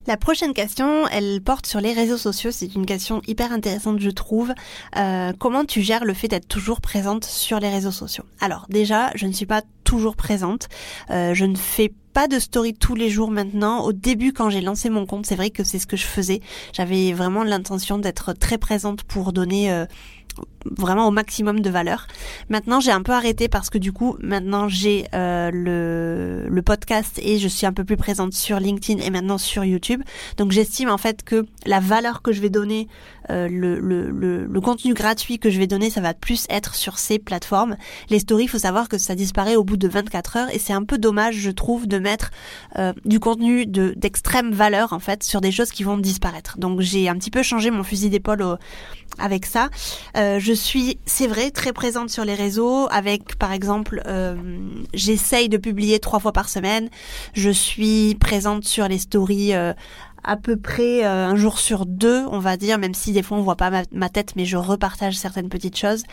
La 0.08 0.16
prochaine 0.16 0.52
question, 0.52 1.06
elle 1.12 1.40
porte 1.40 1.66
sur 1.66 1.80
les 1.80 1.92
réseaux 1.92 2.16
sociaux. 2.16 2.50
C'est 2.50 2.74
une 2.74 2.86
question 2.86 3.22
hyper 3.28 3.52
intéressante, 3.52 4.00
je 4.00 4.10
trouve. 4.10 4.52
Euh, 4.96 5.32
comment 5.38 5.64
tu 5.64 5.80
gères 5.80 6.04
le 6.04 6.12
fait 6.12 6.26
d'être 6.26 6.48
toujours 6.48 6.80
présente 6.80 7.24
sur 7.24 7.60
les 7.60 7.68
réseaux 7.68 7.92
sociaux? 7.92 8.24
Alors 8.40 8.66
déjà, 8.68 9.12
je 9.14 9.26
ne 9.26 9.32
suis 9.32 9.46
pas 9.46 9.62
toujours 9.84 10.16
présente. 10.16 10.68
Euh, 11.10 11.34
je 11.34 11.44
ne 11.44 11.54
fais 11.54 11.92
pas 12.14 12.26
de 12.26 12.40
story 12.40 12.74
tous 12.74 12.96
les 12.96 13.10
jours 13.10 13.30
maintenant. 13.30 13.84
Au 13.84 13.92
début, 13.92 14.32
quand 14.32 14.50
j'ai 14.50 14.60
lancé 14.60 14.90
mon 14.90 15.06
compte, 15.06 15.24
c'est 15.24 15.36
vrai 15.36 15.50
que 15.50 15.62
c'est 15.62 15.78
ce 15.78 15.86
que 15.86 15.96
je 15.96 16.06
faisais. 16.06 16.40
J'avais 16.72 17.12
vraiment 17.12 17.44
l'intention 17.44 17.98
d'être 17.98 18.32
très 18.32 18.58
présente 18.58 19.04
pour 19.04 19.32
donner 19.32 19.70
euh, 19.70 19.86
vraiment 20.64 21.08
au 21.08 21.10
maximum 21.10 21.60
de 21.60 21.70
valeur. 21.70 22.06
Maintenant, 22.48 22.80
j'ai 22.80 22.92
un 22.92 23.02
peu 23.02 23.12
arrêté 23.12 23.48
parce 23.48 23.70
que 23.70 23.78
du 23.78 23.92
coup, 23.92 24.16
maintenant 24.20 24.68
j'ai 24.68 25.06
euh, 25.14 25.50
le, 25.52 26.48
le 26.48 26.62
podcast 26.62 27.18
et 27.22 27.38
je 27.38 27.48
suis 27.48 27.66
un 27.66 27.72
peu 27.72 27.84
plus 27.84 27.96
présente 27.96 28.32
sur 28.32 28.58
LinkedIn 28.58 29.02
et 29.02 29.10
maintenant 29.10 29.38
sur 29.38 29.64
YouTube. 29.64 30.02
Donc 30.36 30.52
j'estime 30.52 30.90
en 30.90 30.98
fait 30.98 31.22
que 31.22 31.46
la 31.66 31.80
valeur 31.80 32.22
que 32.22 32.32
je 32.32 32.40
vais 32.40 32.50
donner, 32.50 32.88
euh, 33.30 33.48
le, 33.48 33.78
le, 33.78 34.10
le, 34.46 34.60
contenu 34.60 34.94
gratuit 34.94 35.38
que 35.38 35.50
je 35.50 35.58
vais 35.58 35.66
donner, 35.66 35.90
ça 35.90 36.00
va 36.00 36.14
plus 36.14 36.46
être 36.50 36.74
sur 36.74 36.98
ces 36.98 37.18
plateformes. 37.18 37.76
Les 38.10 38.18
stories, 38.20 38.44
il 38.44 38.48
faut 38.48 38.58
savoir 38.58 38.88
que 38.88 38.98
ça 38.98 39.14
disparaît 39.14 39.56
au 39.56 39.64
bout 39.64 39.76
de 39.76 39.88
24 39.88 40.36
heures 40.36 40.54
et 40.54 40.58
c'est 40.58 40.72
un 40.72 40.84
peu 40.84 40.98
dommage, 40.98 41.36
je 41.36 41.50
trouve, 41.50 41.86
de 41.86 41.98
mettre 41.98 42.30
euh, 42.78 42.92
du 43.04 43.20
contenu 43.20 43.66
de 43.66 43.94
d'extrême 43.96 44.52
valeur 44.52 44.92
en 44.92 44.98
fait 44.98 45.22
sur 45.22 45.40
des 45.40 45.52
choses 45.52 45.70
qui 45.70 45.84
vont 45.84 45.98
disparaître. 45.98 46.58
Donc 46.58 46.80
j'ai 46.80 47.08
un 47.08 47.16
petit 47.16 47.30
peu 47.30 47.42
changé 47.42 47.70
mon 47.70 47.82
fusil 47.82 48.10
d'épaule 48.10 48.42
avec 49.18 49.46
ça. 49.46 49.68
Euh, 50.16 50.38
je 50.52 50.56
suis, 50.58 50.98
c'est 51.06 51.26
vrai, 51.26 51.50
très 51.50 51.72
présente 51.72 52.10
sur 52.10 52.26
les 52.26 52.34
réseaux 52.34 52.86
avec, 52.90 53.38
par 53.38 53.52
exemple, 53.52 54.02
euh, 54.06 54.36
j'essaye 54.92 55.48
de 55.48 55.56
publier 55.56 55.98
trois 55.98 56.20
fois 56.20 56.32
par 56.32 56.50
semaine. 56.50 56.90
Je 57.32 57.48
suis 57.48 58.16
présente 58.16 58.64
sur 58.64 58.86
les 58.86 58.98
stories 58.98 59.54
euh, 59.54 59.72
à 60.24 60.36
peu 60.36 60.56
près 60.56 61.04
euh, 61.04 61.26
un 61.26 61.36
jour 61.36 61.58
sur 61.58 61.86
deux, 61.86 62.24
on 62.30 62.38
va 62.38 62.56
dire, 62.56 62.78
même 62.78 62.94
si 62.94 63.12
des 63.12 63.22
fois 63.22 63.38
on 63.38 63.42
voit 63.42 63.56
pas 63.56 63.70
ma, 63.92 64.08
tête, 64.08 64.34
mais 64.36 64.44
je 64.44 64.56
repartage 64.56 65.16
certaines 65.16 65.48
petites 65.48 65.76
choses. 65.76 66.04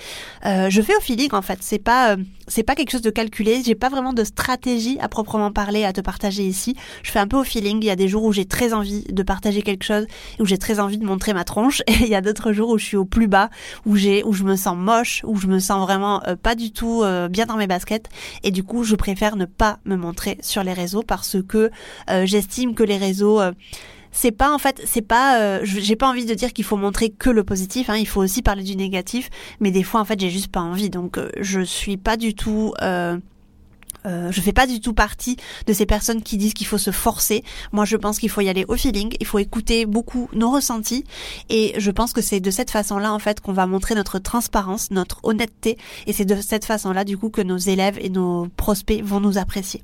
Euh, 0.45 0.69
je 0.69 0.81
fais 0.81 0.95
au 0.95 0.99
feeling 0.99 1.29
en 1.33 1.41
fait. 1.41 1.59
C'est 1.61 1.79
pas 1.79 2.13
euh, 2.13 2.17
c'est 2.47 2.63
pas 2.63 2.75
quelque 2.75 2.91
chose 2.91 3.01
de 3.01 3.09
calculé. 3.09 3.61
J'ai 3.63 3.75
pas 3.75 3.89
vraiment 3.89 4.13
de 4.13 4.23
stratégie 4.23 4.97
à 4.99 5.09
proprement 5.09 5.51
parler 5.51 5.83
à 5.83 5.93
te 5.93 6.01
partager 6.01 6.43
ici. 6.43 6.75
Je 7.03 7.11
fais 7.11 7.19
un 7.19 7.27
peu 7.27 7.37
au 7.37 7.43
feeling. 7.43 7.77
Il 7.81 7.85
y 7.85 7.91
a 7.91 7.95
des 7.95 8.07
jours 8.07 8.23
où 8.23 8.31
j'ai 8.31 8.45
très 8.45 8.73
envie 8.73 9.03
de 9.03 9.23
partager 9.23 9.61
quelque 9.61 9.83
chose, 9.83 10.07
où 10.39 10.45
j'ai 10.45 10.57
très 10.57 10.79
envie 10.79 10.97
de 10.97 11.05
montrer 11.05 11.33
ma 11.33 11.43
tronche, 11.43 11.81
et 11.87 11.93
il 11.93 12.07
y 12.07 12.15
a 12.15 12.21
d'autres 12.21 12.51
jours 12.51 12.69
où 12.69 12.77
je 12.77 12.85
suis 12.85 12.97
au 12.97 13.05
plus 13.05 13.27
bas, 13.27 13.49
où 13.85 13.95
j'ai 13.95 14.23
où 14.23 14.33
je 14.33 14.43
me 14.43 14.55
sens 14.55 14.75
moche, 14.75 15.21
où 15.25 15.35
je 15.37 15.47
me 15.47 15.59
sens 15.59 15.81
vraiment 15.85 16.21
pas 16.41 16.55
du 16.55 16.71
tout 16.71 17.03
bien 17.29 17.45
dans 17.45 17.57
mes 17.57 17.67
baskets, 17.67 18.09
et 18.43 18.51
du 18.51 18.63
coup 18.63 18.83
je 18.83 18.95
préfère 18.95 19.35
ne 19.35 19.45
pas 19.45 19.79
me 19.85 19.95
montrer 19.95 20.37
sur 20.41 20.63
les 20.63 20.73
réseaux 20.73 21.03
parce 21.03 21.37
que 21.47 21.69
j'estime 22.23 22.73
que 22.73 22.83
les 22.83 22.97
réseaux 22.97 23.41
c'est 24.11 24.31
pas 24.31 24.53
en 24.53 24.57
fait, 24.57 24.81
c'est 24.85 25.01
pas, 25.01 25.39
euh, 25.39 25.59
j'ai 25.63 25.95
pas 25.95 26.09
envie 26.09 26.25
de 26.25 26.33
dire 26.33 26.53
qu'il 26.53 26.65
faut 26.65 26.77
montrer 26.77 27.09
que 27.09 27.29
le 27.29 27.43
positif. 27.43 27.89
Hein, 27.89 27.97
il 27.97 28.07
faut 28.07 28.21
aussi 28.21 28.41
parler 28.41 28.63
du 28.63 28.75
négatif, 28.75 29.29
mais 29.59 29.71
des 29.71 29.83
fois 29.83 30.01
en 30.01 30.05
fait 30.05 30.19
j'ai 30.19 30.29
juste 30.29 30.51
pas 30.51 30.61
envie. 30.61 30.89
Donc 30.89 31.17
euh, 31.17 31.29
je 31.39 31.61
suis 31.61 31.97
pas 31.97 32.17
du 32.17 32.33
tout 32.33 32.73
euh, 32.81 33.17
euh, 34.05 34.31
je 34.31 34.41
fais 34.41 34.53
pas 34.53 34.67
du 34.67 34.79
tout 34.79 34.93
partie 34.93 35.37
de 35.67 35.73
ces 35.73 35.85
personnes 35.85 36.21
qui 36.21 36.37
disent 36.37 36.53
qu'il 36.53 36.67
faut 36.67 36.77
se 36.77 36.91
forcer. 36.91 37.43
Moi, 37.71 37.85
je 37.85 37.97
pense 37.97 38.19
qu'il 38.19 38.29
faut 38.29 38.41
y 38.41 38.49
aller 38.49 38.65
au 38.67 38.75
feeling. 38.75 39.15
Il 39.19 39.25
faut 39.25 39.39
écouter 39.39 39.85
beaucoup 39.85 40.29
nos 40.33 40.51
ressentis. 40.51 41.03
Et 41.49 41.73
je 41.77 41.91
pense 41.91 42.13
que 42.13 42.21
c'est 42.21 42.39
de 42.39 42.51
cette 42.51 42.71
façon-là, 42.71 43.13
en 43.13 43.19
fait, 43.19 43.41
qu'on 43.41 43.53
va 43.53 43.65
montrer 43.65 43.95
notre 43.95 44.19
transparence, 44.19 44.91
notre 44.91 45.19
honnêteté. 45.23 45.77
Et 46.07 46.13
c'est 46.13 46.25
de 46.25 46.35
cette 46.41 46.65
façon-là, 46.65 47.03
du 47.03 47.17
coup, 47.17 47.29
que 47.29 47.41
nos 47.41 47.57
élèves 47.57 47.97
et 48.01 48.09
nos 48.09 48.47
prospects 48.55 49.03
vont 49.03 49.19
nous 49.19 49.37
apprécier. 49.37 49.81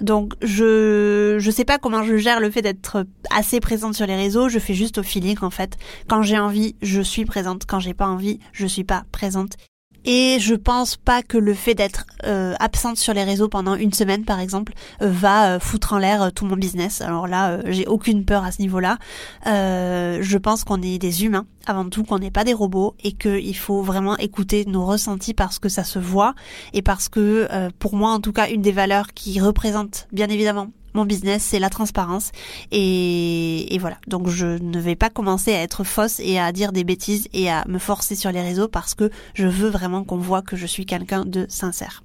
Donc, 0.00 0.34
je, 0.42 1.36
je 1.38 1.50
sais 1.50 1.64
pas 1.64 1.78
comment 1.78 2.02
je 2.02 2.16
gère 2.16 2.40
le 2.40 2.50
fait 2.50 2.62
d'être 2.62 3.04
assez 3.30 3.60
présente 3.60 3.94
sur 3.94 4.06
les 4.06 4.16
réseaux. 4.16 4.48
Je 4.48 4.58
fais 4.58 4.74
juste 4.74 4.98
au 4.98 5.02
feeling, 5.02 5.38
en 5.42 5.50
fait. 5.50 5.76
Quand 6.08 6.22
j'ai 6.22 6.38
envie, 6.38 6.76
je 6.82 7.00
suis 7.00 7.24
présente. 7.24 7.66
Quand 7.66 7.80
j'ai 7.80 7.94
pas 7.94 8.06
envie, 8.06 8.40
je 8.52 8.66
suis 8.66 8.84
pas 8.84 9.04
présente. 9.12 9.56
Et 10.04 10.38
je 10.40 10.54
pense 10.54 10.96
pas 10.96 11.22
que 11.22 11.36
le 11.36 11.54
fait 11.54 11.74
d'être 11.74 12.06
euh, 12.24 12.54
absente 12.60 12.96
sur 12.96 13.14
les 13.14 13.24
réseaux 13.24 13.48
pendant 13.48 13.74
une 13.74 13.92
semaine, 13.92 14.24
par 14.24 14.40
exemple, 14.40 14.72
euh, 15.02 15.10
va 15.10 15.54
euh, 15.54 15.60
foutre 15.60 15.92
en 15.92 15.98
l'air 15.98 16.32
tout 16.32 16.46
mon 16.46 16.56
business. 16.56 17.00
Alors 17.00 17.26
là, 17.26 17.58
j'ai 17.66 17.86
aucune 17.86 18.24
peur 18.24 18.44
à 18.44 18.52
ce 18.52 18.62
niveau-là. 18.62 18.98
je 19.44 20.36
pense 20.38 20.64
qu'on 20.64 20.82
est 20.82 20.98
des 20.98 21.24
humains 21.24 21.46
avant 21.66 21.88
tout, 21.88 22.04
qu'on 22.04 22.18
n'est 22.18 22.30
pas 22.30 22.44
des 22.44 22.54
robots 22.54 22.94
et 23.04 23.12
qu'il 23.12 23.56
faut 23.56 23.82
vraiment 23.82 24.16
écouter 24.16 24.64
nos 24.66 24.84
ressentis 24.86 25.34
parce 25.34 25.58
que 25.58 25.68
ça 25.68 25.84
se 25.84 25.98
voit 25.98 26.34
et 26.72 26.82
parce 26.82 27.08
que, 27.08 27.48
pour 27.78 27.94
moi, 27.94 28.12
en 28.12 28.20
tout 28.20 28.32
cas, 28.32 28.48
une 28.48 28.62
des 28.62 28.72
valeurs 28.72 29.12
qui 29.14 29.40
représente 29.40 30.06
bien 30.12 30.28
évidemment 30.28 30.68
mon 30.94 31.04
business, 31.04 31.42
c'est 31.42 31.58
la 31.58 31.70
transparence. 31.70 32.32
Et, 32.70 33.76
voilà. 33.80 33.98
Donc 34.06 34.28
je 34.28 34.46
ne 34.46 34.80
vais 34.80 34.96
pas 34.96 35.10
commencer 35.10 35.52
à 35.52 35.62
être 35.62 35.84
fausse 35.84 36.20
et 36.20 36.38
à 36.38 36.52
dire 36.52 36.72
des 36.72 36.84
bêtises 36.84 37.28
et 37.32 37.50
à 37.50 37.64
me 37.68 37.78
forcer 37.78 38.14
sur 38.14 38.32
les 38.32 38.42
réseaux 38.42 38.68
parce 38.68 38.94
que 38.94 39.10
je 39.34 39.46
veux 39.46 39.68
vraiment 39.68 40.04
qu'on 40.04 40.16
voit 40.16 40.42
que 40.42 40.56
je 40.56 40.66
suis 40.66 40.86
quelqu'un 40.86 41.24
de 41.24 41.46
sincère. 41.48 42.02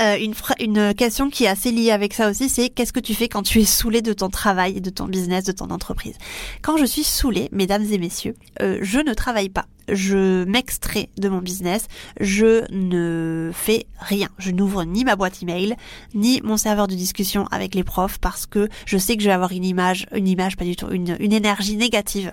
Euh, 0.00 0.16
une, 0.58 0.94
question 0.94 1.28
qui 1.28 1.44
est 1.44 1.48
assez 1.48 1.70
liée 1.70 1.90
avec 1.90 2.14
ça 2.14 2.30
aussi, 2.30 2.48
c'est 2.48 2.70
qu'est-ce 2.70 2.94
que 2.94 3.00
tu 3.00 3.14
fais 3.14 3.28
quand 3.28 3.42
tu 3.42 3.60
es 3.60 3.64
saoulé 3.64 4.00
de 4.00 4.14
ton 4.14 4.30
travail, 4.30 4.80
de 4.80 4.90
ton 4.90 5.04
business, 5.04 5.44
de 5.44 5.52
ton 5.52 5.66
entreprise? 5.66 6.16
Quand 6.62 6.78
je 6.78 6.86
suis 6.86 7.04
saoulée, 7.04 7.48
mesdames 7.52 7.84
et 7.84 7.98
messieurs, 7.98 8.34
euh, 8.62 8.78
je 8.80 8.98
ne 8.98 9.12
travaille 9.12 9.50
pas 9.50 9.66
je 9.88 10.44
m'extrais 10.44 11.08
de 11.18 11.28
mon 11.28 11.38
business, 11.38 11.86
je 12.20 12.64
ne 12.72 13.50
fais 13.52 13.86
rien. 13.98 14.28
Je 14.38 14.50
n'ouvre 14.50 14.84
ni 14.84 15.04
ma 15.04 15.16
boîte 15.16 15.42
email, 15.42 15.76
ni 16.14 16.40
mon 16.42 16.56
serveur 16.56 16.86
de 16.86 16.94
discussion 16.94 17.46
avec 17.50 17.74
les 17.74 17.84
profs 17.84 18.18
parce 18.18 18.46
que 18.46 18.68
je 18.86 18.98
sais 18.98 19.16
que 19.16 19.22
je 19.22 19.28
vais 19.28 19.34
avoir 19.34 19.52
une 19.52 19.64
image, 19.64 20.06
une 20.14 20.28
image 20.28 20.56
pas 20.56 20.64
du 20.64 20.76
tout, 20.76 20.88
une, 20.90 21.16
énergie 21.32 21.76
négative. 21.76 22.32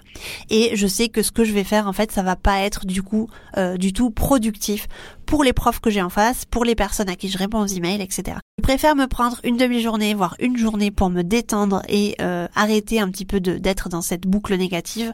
Et 0.50 0.75
je 0.75 0.88
sais 0.88 1.10
que 1.10 1.22
ce 1.22 1.32
que 1.32 1.44
je 1.44 1.53
vais 1.53 1.63
faire, 1.63 1.88
en 1.88 1.94
fait, 1.94 2.12
ça 2.12 2.24
va 2.24 2.36
pas 2.36 2.60
être 2.60 2.86
du 2.86 3.01
coup 3.01 3.29
euh, 3.58 3.77
du 3.77 3.94
tout 3.94 4.12
productif 4.12 4.88
pour 5.25 5.44
les 5.44 5.53
profs 5.53 5.79
que 5.79 5.89
j'ai 5.89 6.01
en 6.01 6.10
face, 6.10 6.46
pour 6.46 6.65
les 6.65 6.75
personnes 6.75 7.10
à 7.10 7.15
qui 7.15 7.29
je 7.29 7.38
réponds 7.38 7.62
aux 7.62 7.68
emails, 7.68 8.01
etc. 8.01 8.38
Je 8.60 8.62
préfère 8.62 8.98
me 8.98 9.08
prendre 9.08 9.39
une 9.46 9.56
demi-journée, 9.56 10.13
voire 10.13 10.36
une 10.38 10.58
journée 10.58 10.92
pour 10.92 11.10
me 11.10 11.22
détendre 11.22 11.82
et 11.88 12.18
euh, 12.20 12.46
arrêter 12.56 13.00
un 13.00 13.10
petit 13.10 13.24
peu 13.24 13.39
d'être 13.39 13.88
dans 13.88 14.01
cette 14.01 14.28
boucle 14.28 14.54
négative 14.58 15.13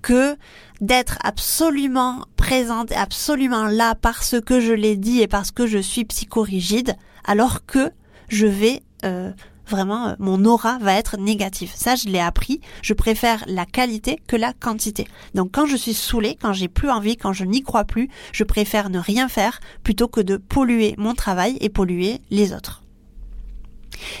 que 0.00 0.36
d'être 0.80 1.18
absolument 1.24 2.24
présente 2.36 2.92
et 2.92 2.94
absolument 2.94 3.66
là 3.66 3.96
parce 3.96 4.36
que 4.40 4.60
je 4.60 4.72
l'ai 4.72 4.96
dit 4.96 5.20
et 5.20 5.26
parce 5.26 5.50
que 5.50 5.66
je 5.66 5.78
suis 5.78 6.04
psychorigide, 6.04 6.94
alors 7.24 7.66
que 7.66 7.90
je 8.28 8.46
vais 8.46 8.80
euh, 9.04 9.32
vraiment 9.66 10.10
euh, 10.10 10.14
mon 10.20 10.44
aura 10.44 10.78
va 10.78 10.94
être 10.94 11.16
négative. 11.16 11.72
Ça, 11.74 11.96
je 11.96 12.06
l'ai 12.06 12.20
appris. 12.20 12.60
Je 12.80 12.94
préfère 12.94 13.42
la 13.48 13.66
qualité 13.66 14.20
que 14.28 14.36
la 14.36 14.52
quantité. 14.52 15.08
Donc, 15.34 15.50
quand 15.50 15.66
je 15.66 15.74
suis 15.74 15.94
saoulée, 15.94 16.38
quand 16.40 16.52
j'ai 16.52 16.68
plus 16.68 16.90
envie, 16.90 17.16
quand 17.16 17.32
je 17.32 17.44
n'y 17.44 17.64
crois 17.64 17.86
plus, 17.86 18.08
je 18.30 18.44
préfère 18.44 18.88
ne 18.88 19.00
rien 19.00 19.28
faire 19.28 19.58
plutôt 19.82 20.06
que 20.06 20.20
de 20.20 20.36
polluer 20.36 20.94
mon 20.96 21.14
travail 21.14 21.58
et 21.60 21.70
polluer 21.70 22.20
les 22.30 22.52
autres. 22.52 22.83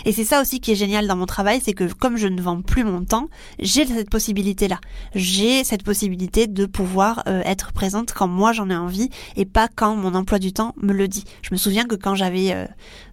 Et 0.04 0.12
c'est 0.12 0.24
ça 0.24 0.40
aussi 0.40 0.60
qui 0.60 0.72
est 0.72 0.76
génial 0.76 1.06
dans 1.06 1.16
mon 1.16 1.26
travail, 1.26 1.60
c'est 1.62 1.72
que 1.72 1.92
comme 1.92 2.16
je 2.16 2.28
ne 2.28 2.40
vends 2.40 2.62
plus 2.62 2.84
mon 2.84 3.04
temps, 3.04 3.28
j'ai 3.58 3.86
cette 3.86 4.10
possibilité-là. 4.10 4.80
J'ai 5.14 5.64
cette 5.64 5.82
possibilité 5.82 6.46
de 6.46 6.66
pouvoir 6.66 7.22
euh, 7.28 7.42
être 7.44 7.72
présente 7.72 8.12
quand 8.12 8.28
moi 8.28 8.52
j'en 8.52 8.70
ai 8.70 8.76
envie 8.76 9.10
et 9.36 9.44
pas 9.44 9.68
quand 9.74 9.96
mon 9.96 10.14
emploi 10.14 10.38
du 10.38 10.52
temps 10.52 10.74
me 10.80 10.92
le 10.92 11.08
dit. 11.08 11.24
Je 11.42 11.50
me 11.52 11.56
souviens 11.56 11.84
que 11.84 11.94
quand 11.94 12.14
j'avais 12.14 12.52
euh, 12.52 12.66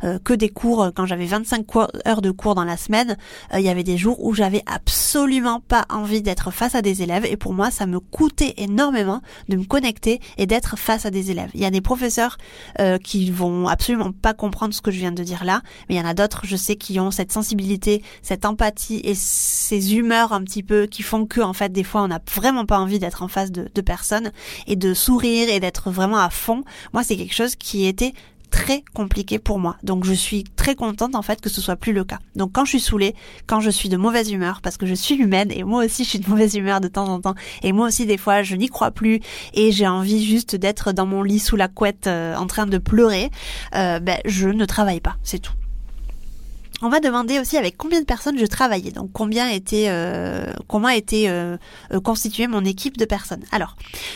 euh, 0.03 0.19
que 0.19 0.33
des 0.33 0.49
cours, 0.49 0.91
quand 0.95 1.05
j'avais 1.05 1.25
25 1.25 1.65
heures 2.07 2.21
de 2.21 2.31
cours 2.31 2.55
dans 2.55 2.63
la 2.63 2.77
semaine, 2.77 3.17
il 3.53 3.61
y 3.61 3.69
avait 3.69 3.83
des 3.83 3.97
jours 3.97 4.23
où 4.23 4.33
j'avais 4.33 4.63
absolument 4.65 5.59
pas 5.59 5.85
envie 5.89 6.21
d'être 6.21 6.51
face 6.51 6.75
à 6.75 6.81
des 6.81 7.01
élèves 7.01 7.25
et 7.25 7.37
pour 7.37 7.53
moi 7.53 7.71
ça 7.71 7.85
me 7.85 7.99
coûtait 7.99 8.53
énormément 8.57 9.21
de 9.49 9.57
me 9.57 9.63
connecter 9.63 10.19
et 10.37 10.45
d'être 10.45 10.77
face 10.77 11.05
à 11.05 11.11
des 11.11 11.31
élèves. 11.31 11.49
Il 11.53 11.61
y 11.61 11.65
a 11.65 11.71
des 11.71 11.81
professeurs 11.81 12.37
qui 13.03 13.29
vont 13.31 13.67
absolument 13.67 14.11
pas 14.11 14.33
comprendre 14.33 14.73
ce 14.73 14.81
que 14.81 14.91
je 14.91 14.97
viens 14.97 15.11
de 15.11 15.23
dire 15.23 15.43
là, 15.43 15.61
mais 15.89 15.95
il 15.95 15.97
y 15.97 16.01
en 16.01 16.07
a 16.07 16.13
d'autres, 16.13 16.41
je 16.43 16.55
sais, 16.61 16.75
qui 16.75 16.99
ont 16.99 17.11
cette 17.11 17.31
sensibilité, 17.31 18.03
cette 18.21 18.45
empathie 18.45 19.01
et 19.03 19.15
ces 19.15 19.95
humeurs 19.95 20.33
un 20.33 20.43
petit 20.43 20.63
peu 20.63 20.85
qui 20.85 21.03
font 21.03 21.25
que, 21.25 21.41
en 21.41 21.53
fait, 21.53 21.71
des 21.71 21.83
fois, 21.83 22.03
on 22.03 22.07
n'a 22.07 22.21
vraiment 22.33 22.65
pas 22.65 22.79
envie 22.79 22.99
d'être 22.99 23.23
en 23.23 23.27
face 23.27 23.51
de, 23.51 23.81
personnes 23.81 24.31
et 24.67 24.75
de 24.75 24.93
sourire 24.93 25.49
et 25.49 25.59
d'être 25.59 25.89
vraiment 25.89 26.19
à 26.19 26.29
fond. 26.29 26.63
Moi, 26.93 27.03
c'est 27.03 27.17
quelque 27.17 27.33
chose 27.33 27.55
qui 27.55 27.85
était 27.85 28.13
très 28.51 28.83
compliqué 28.93 29.39
pour 29.39 29.57
moi. 29.57 29.77
Donc 29.81 30.03
je 30.03 30.13
suis 30.13 30.43
très 30.43 30.75
contente 30.75 31.15
en 31.15 31.21
fait 31.21 31.41
que 31.41 31.49
ce 31.49 31.61
soit 31.61 31.77
plus 31.77 31.93
le 31.93 32.03
cas. 32.03 32.19
Donc 32.35 32.51
quand 32.51 32.65
je 32.65 32.71
suis 32.71 32.79
saoulée, 32.79 33.15
quand 33.47 33.61
je 33.61 33.69
suis 33.69 33.89
de 33.89 33.97
mauvaise 33.97 34.29
humeur, 34.29 34.61
parce 34.61 34.77
que 34.77 34.85
je 34.85 34.93
suis 34.93 35.15
humaine 35.15 35.51
et 35.51 35.63
moi 35.63 35.85
aussi 35.85 36.03
je 36.03 36.09
suis 36.09 36.19
de 36.19 36.29
mauvaise 36.29 36.55
humeur 36.55 36.81
de 36.81 36.89
temps 36.89 37.07
en 37.07 37.21
temps, 37.21 37.35
et 37.63 37.71
moi 37.71 37.87
aussi 37.87 38.05
des 38.05 38.17
fois 38.17 38.43
je 38.43 38.55
n'y 38.55 38.67
crois 38.67 38.91
plus 38.91 39.21
et 39.53 39.71
j'ai 39.71 39.87
envie 39.87 40.23
juste 40.23 40.55
d'être 40.55 40.91
dans 40.91 41.05
mon 41.05 41.23
lit 41.23 41.39
sous 41.39 41.55
la 41.55 41.69
couette 41.69 42.07
euh, 42.07 42.35
en 42.35 42.45
train 42.45 42.65
de 42.65 42.77
pleurer, 42.77 43.31
euh, 43.73 43.99
ben 43.99 44.19
je 44.25 44.49
ne 44.49 44.65
travaille 44.65 44.99
pas, 44.99 45.15
c'est 45.23 45.39
tout. 45.39 45.53
On 46.83 46.89
m'a 46.89 46.99
demandé 46.99 47.37
aussi 47.39 47.57
avec 47.57 47.77
combien 47.77 47.99
de 47.99 48.05
personnes 48.05 48.39
je 48.39 48.45
travaillais, 48.45 48.89
donc 48.89 49.11
combien 49.13 49.47
était 49.49 49.85
euh, 49.89 50.51
comment 50.67 50.89
était 50.89 51.25
euh, 51.27 51.55
euh, 51.93 51.99
constituée 51.99 52.47
mon 52.47 52.65
équipe 52.65 52.97
de 52.97 53.05
personnes. 53.05 53.43
Alors, 53.51 53.75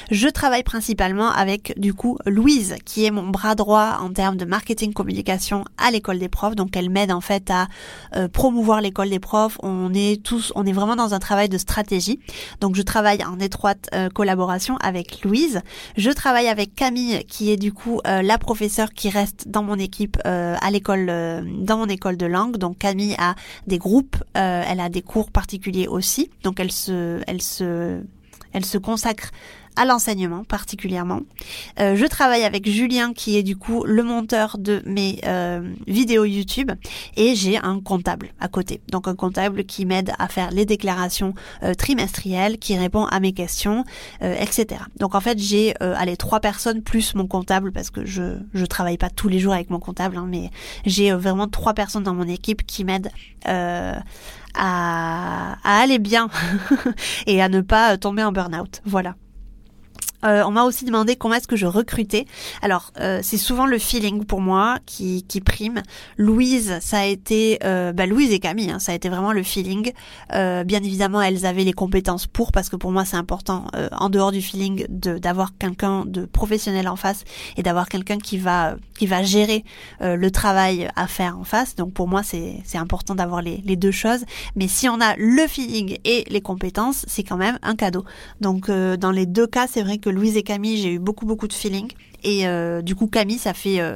je 0.10 0.28
travaille 0.28 0.64
principalement 0.64 1.30
avec 1.30 1.80
du 1.80 1.94
coup 1.94 2.18
Louise, 2.26 2.76
qui 2.84 3.06
est 3.06 3.12
mon 3.12 3.28
bras 3.28 3.54
droit 3.54 4.00
en 4.02 4.10
termes 4.10 4.38
de 4.38 4.46
marketing 4.46 4.94
communication 4.94 5.64
à 5.78 5.92
l'école 5.92 6.18
des 6.18 6.28
profs. 6.28 6.56
Donc, 6.56 6.76
elle 6.76 6.90
m'aide 6.90 7.12
en 7.12 7.22
fait 7.22 7.52
à 7.52 7.68
euh, 8.16 8.28
promouvoir 8.28 8.82
l'école 8.82 9.12
des 9.12 9.20
profs. 9.20 9.60
On 9.62 9.94
est 9.94 10.24
tous, 10.24 10.52
on 10.56 10.66
est 10.66 10.74
vraiment 10.74 10.96
dans 10.96 11.14
un 11.14 11.20
travail 11.20 11.50
de 11.50 11.60
stratégie. 11.60 12.20
Donc, 12.62 12.76
je 12.76 12.82
travaille 12.82 13.24
en 13.24 13.40
étroite 13.40 13.90
collaboration 14.16 14.78
avec 14.78 15.24
Louise. 15.24 15.62
Je 15.98 16.10
travaille 16.10 16.48
avec 16.48 16.74
Camille, 16.74 17.24
qui 17.26 17.52
est 17.52 17.58
du 17.58 17.74
coup 17.74 18.02
la 18.04 18.38
professeure 18.38 18.92
qui 18.94 19.10
reste 19.10 19.48
dans 19.48 19.64
mon 19.64 19.76
équipe 19.76 20.18
à 20.26 20.72
l'école, 20.72 21.06
dans 21.62 21.78
mon 21.78 21.88
école 21.88 22.18
de 22.18 22.26
langue 22.26 22.55
donc 22.58 22.78
Camille 22.78 23.16
a 23.18 23.36
des 23.68 23.78
groupes, 23.78 24.18
euh, 24.38 24.64
elle 24.68 24.80
a 24.80 24.90
des 24.90 25.02
cours 25.02 25.32
particuliers 25.32 25.88
aussi. 25.88 26.30
Donc 26.44 26.60
elle 26.60 26.72
se, 26.72 27.22
elle 27.28 27.42
se, 27.42 28.02
elle 28.54 28.66
se 28.66 28.78
consacre 28.78 29.32
à 29.76 29.86
l'enseignement 29.86 30.44
particulièrement. 30.44 31.22
Euh, 31.80 31.96
je 31.96 32.06
travaille 32.06 32.44
avec 32.44 32.70
Julien 32.70 33.14
qui 33.14 33.38
est 33.38 33.44
du 33.44 33.56
coup 33.56 33.84
le 33.86 34.04
monteur 34.04 34.58
de 34.58 34.82
mes 34.86 35.20
euh, 35.26 35.62
vidéos 35.88 36.26
YouTube 36.26 36.72
et 37.18 37.36
j'ai 37.36 37.58
un 37.58 37.80
comptable 37.80 38.30
à 38.40 38.48
côté. 38.48 38.82
Donc 38.92 39.08
un 39.08 39.16
comptable 39.16 39.66
qui 39.66 39.86
m'aide 39.86 40.12
à 40.20 40.28
faire 40.28 40.52
les 40.52 40.66
déclarations 40.66 41.34
euh, 41.64 41.74
trimestrielles, 41.74 42.58
qui 42.58 42.78
répond 42.78 43.06
à 43.06 43.20
mes 43.20 43.34
questions, 43.34 43.84
etc. 44.22 44.82
Donc 44.98 45.16
en 45.16 45.22
fait 45.22 45.40
j'ai 45.40 45.76
allez 45.80 46.18
trois 46.18 46.40
personnes 46.40 46.82
plus 46.82 47.16
mon 47.16 47.28
comptable 47.28 47.72
parce 47.72 47.90
que 47.90 48.06
je 48.06 48.38
je 48.54 48.66
travaille 48.66 48.98
pas 48.98 49.10
tous 49.10 49.28
les 49.28 49.40
jours 49.40 49.54
avec 49.54 49.70
mon 49.70 49.80
comptable, 49.80 50.18
hein, 50.18 50.28
mais 50.28 50.50
j'ai 50.86 51.12
vraiment 51.12 51.48
trois 51.48 51.74
personnes 51.74 52.04
dans 52.04 52.14
mon 52.14 52.28
équipe 52.28 52.66
qui 52.66 52.84
m'aident 52.84 53.12
à, 53.44 54.02
à 54.56 55.82
aller 55.82 56.00
bien 56.00 56.30
et 57.28 57.42
à 57.42 57.50
ne 57.50 57.62
pas 57.62 57.98
tomber 57.98 58.24
en 58.24 58.32
burn-out. 58.32 58.82
Voilà. 58.86 59.16
Euh, 60.26 60.44
on 60.46 60.52
m'a 60.52 60.64
aussi 60.64 60.86
demandé 60.86 61.16
comment 61.16 61.36
est-ce 61.36 61.48
que 61.48 61.56
je 61.56 61.66
recrutais. 61.66 62.26
Alors, 62.62 62.92
euh, 63.00 63.20
c'est 63.22 63.38
souvent 63.38 63.66
le 63.66 63.78
feeling 63.78 64.26
pour 64.26 64.42
moi 64.42 64.78
qui, 64.86 65.24
qui 65.24 65.42
prime. 65.42 65.84
Louise, 66.18 66.78
ça 66.82 67.00
a 67.00 67.06
été... 67.06 67.60
Euh, 67.64 67.94
bah, 67.94 68.06
Louise 68.06 68.32
et 68.32 68.40
Camille, 68.40 68.72
hein, 68.72 68.80
ça 68.80 68.92
a 68.92 68.96
été 68.96 69.10
vraiment 69.10 69.32
le 69.32 69.44
feeling. 69.44 69.92
bien 70.32 70.84
évidemment, 70.84 71.22
elles 71.22 71.46
avaient 71.46 71.64
les 71.64 71.74
compétences 71.74 72.28
pour, 72.28 72.52
parce 72.52 72.70
que 72.70 72.76
pour 72.76 72.92
moi, 72.92 73.06
c'est 73.06 73.18
important, 73.18 73.68
en 73.92 74.10
dehors 74.10 74.32
du 74.32 74.42
feeling, 74.42 74.86
d'avoir 74.90 75.58
quelqu'un 75.58 76.06
de 76.06 76.26
professionnel 76.26 76.88
en 76.88 76.96
face 76.96 77.24
et 77.58 77.64
d'avoir 77.64 77.88
quelqu'un 77.90 78.18
qui 78.18 78.38
va, 78.38 78.76
qui 78.98 79.08
va 79.08 79.24
gérer 79.24 79.64
le 80.02 80.30
travail 80.30 80.90
à 80.96 81.08
faire 81.08 81.38
en 81.38 81.44
face. 81.44 81.76
Donc 81.76 81.94
pour 81.94 82.08
moi, 82.08 82.22
c'est 82.24 82.78
important 82.78 83.16
d'avoir 83.16 83.42
les, 83.42 83.62
les 83.66 83.76
deux 83.76 83.92
choses. 83.92 84.24
Mais 84.56 84.68
si 84.68 84.88
on 84.90 85.00
a 85.02 85.16
le 85.18 85.48
feeling 85.48 85.98
et 86.04 86.26
les 86.30 86.42
compétences, 86.42 87.06
c'est 87.08 87.24
quand 87.24 87.38
même 87.38 87.58
un 87.62 87.76
cadeau. 87.76 88.06
Donc 88.42 88.70
dans 88.70 89.12
les 89.12 89.26
deux 89.26 89.48
cas, 89.48 89.68
c'est 89.68 89.84
vrai 89.84 89.98
que 89.98 90.10
Louise 90.16 90.38
et 90.38 90.44
Camille, 90.44 90.78
j'ai 90.78 90.94
eu 90.94 91.00
beaucoup 91.00 91.26
beaucoup 91.26 91.48
de 91.48 91.54
feeling. 91.54 91.92
Et 92.24 92.48
euh, 92.48 92.82
du 92.82 92.96
coup, 92.96 93.08
Camille, 93.08 93.38
ça 93.38 93.54
fait 93.54 93.80
euh, 93.80 93.96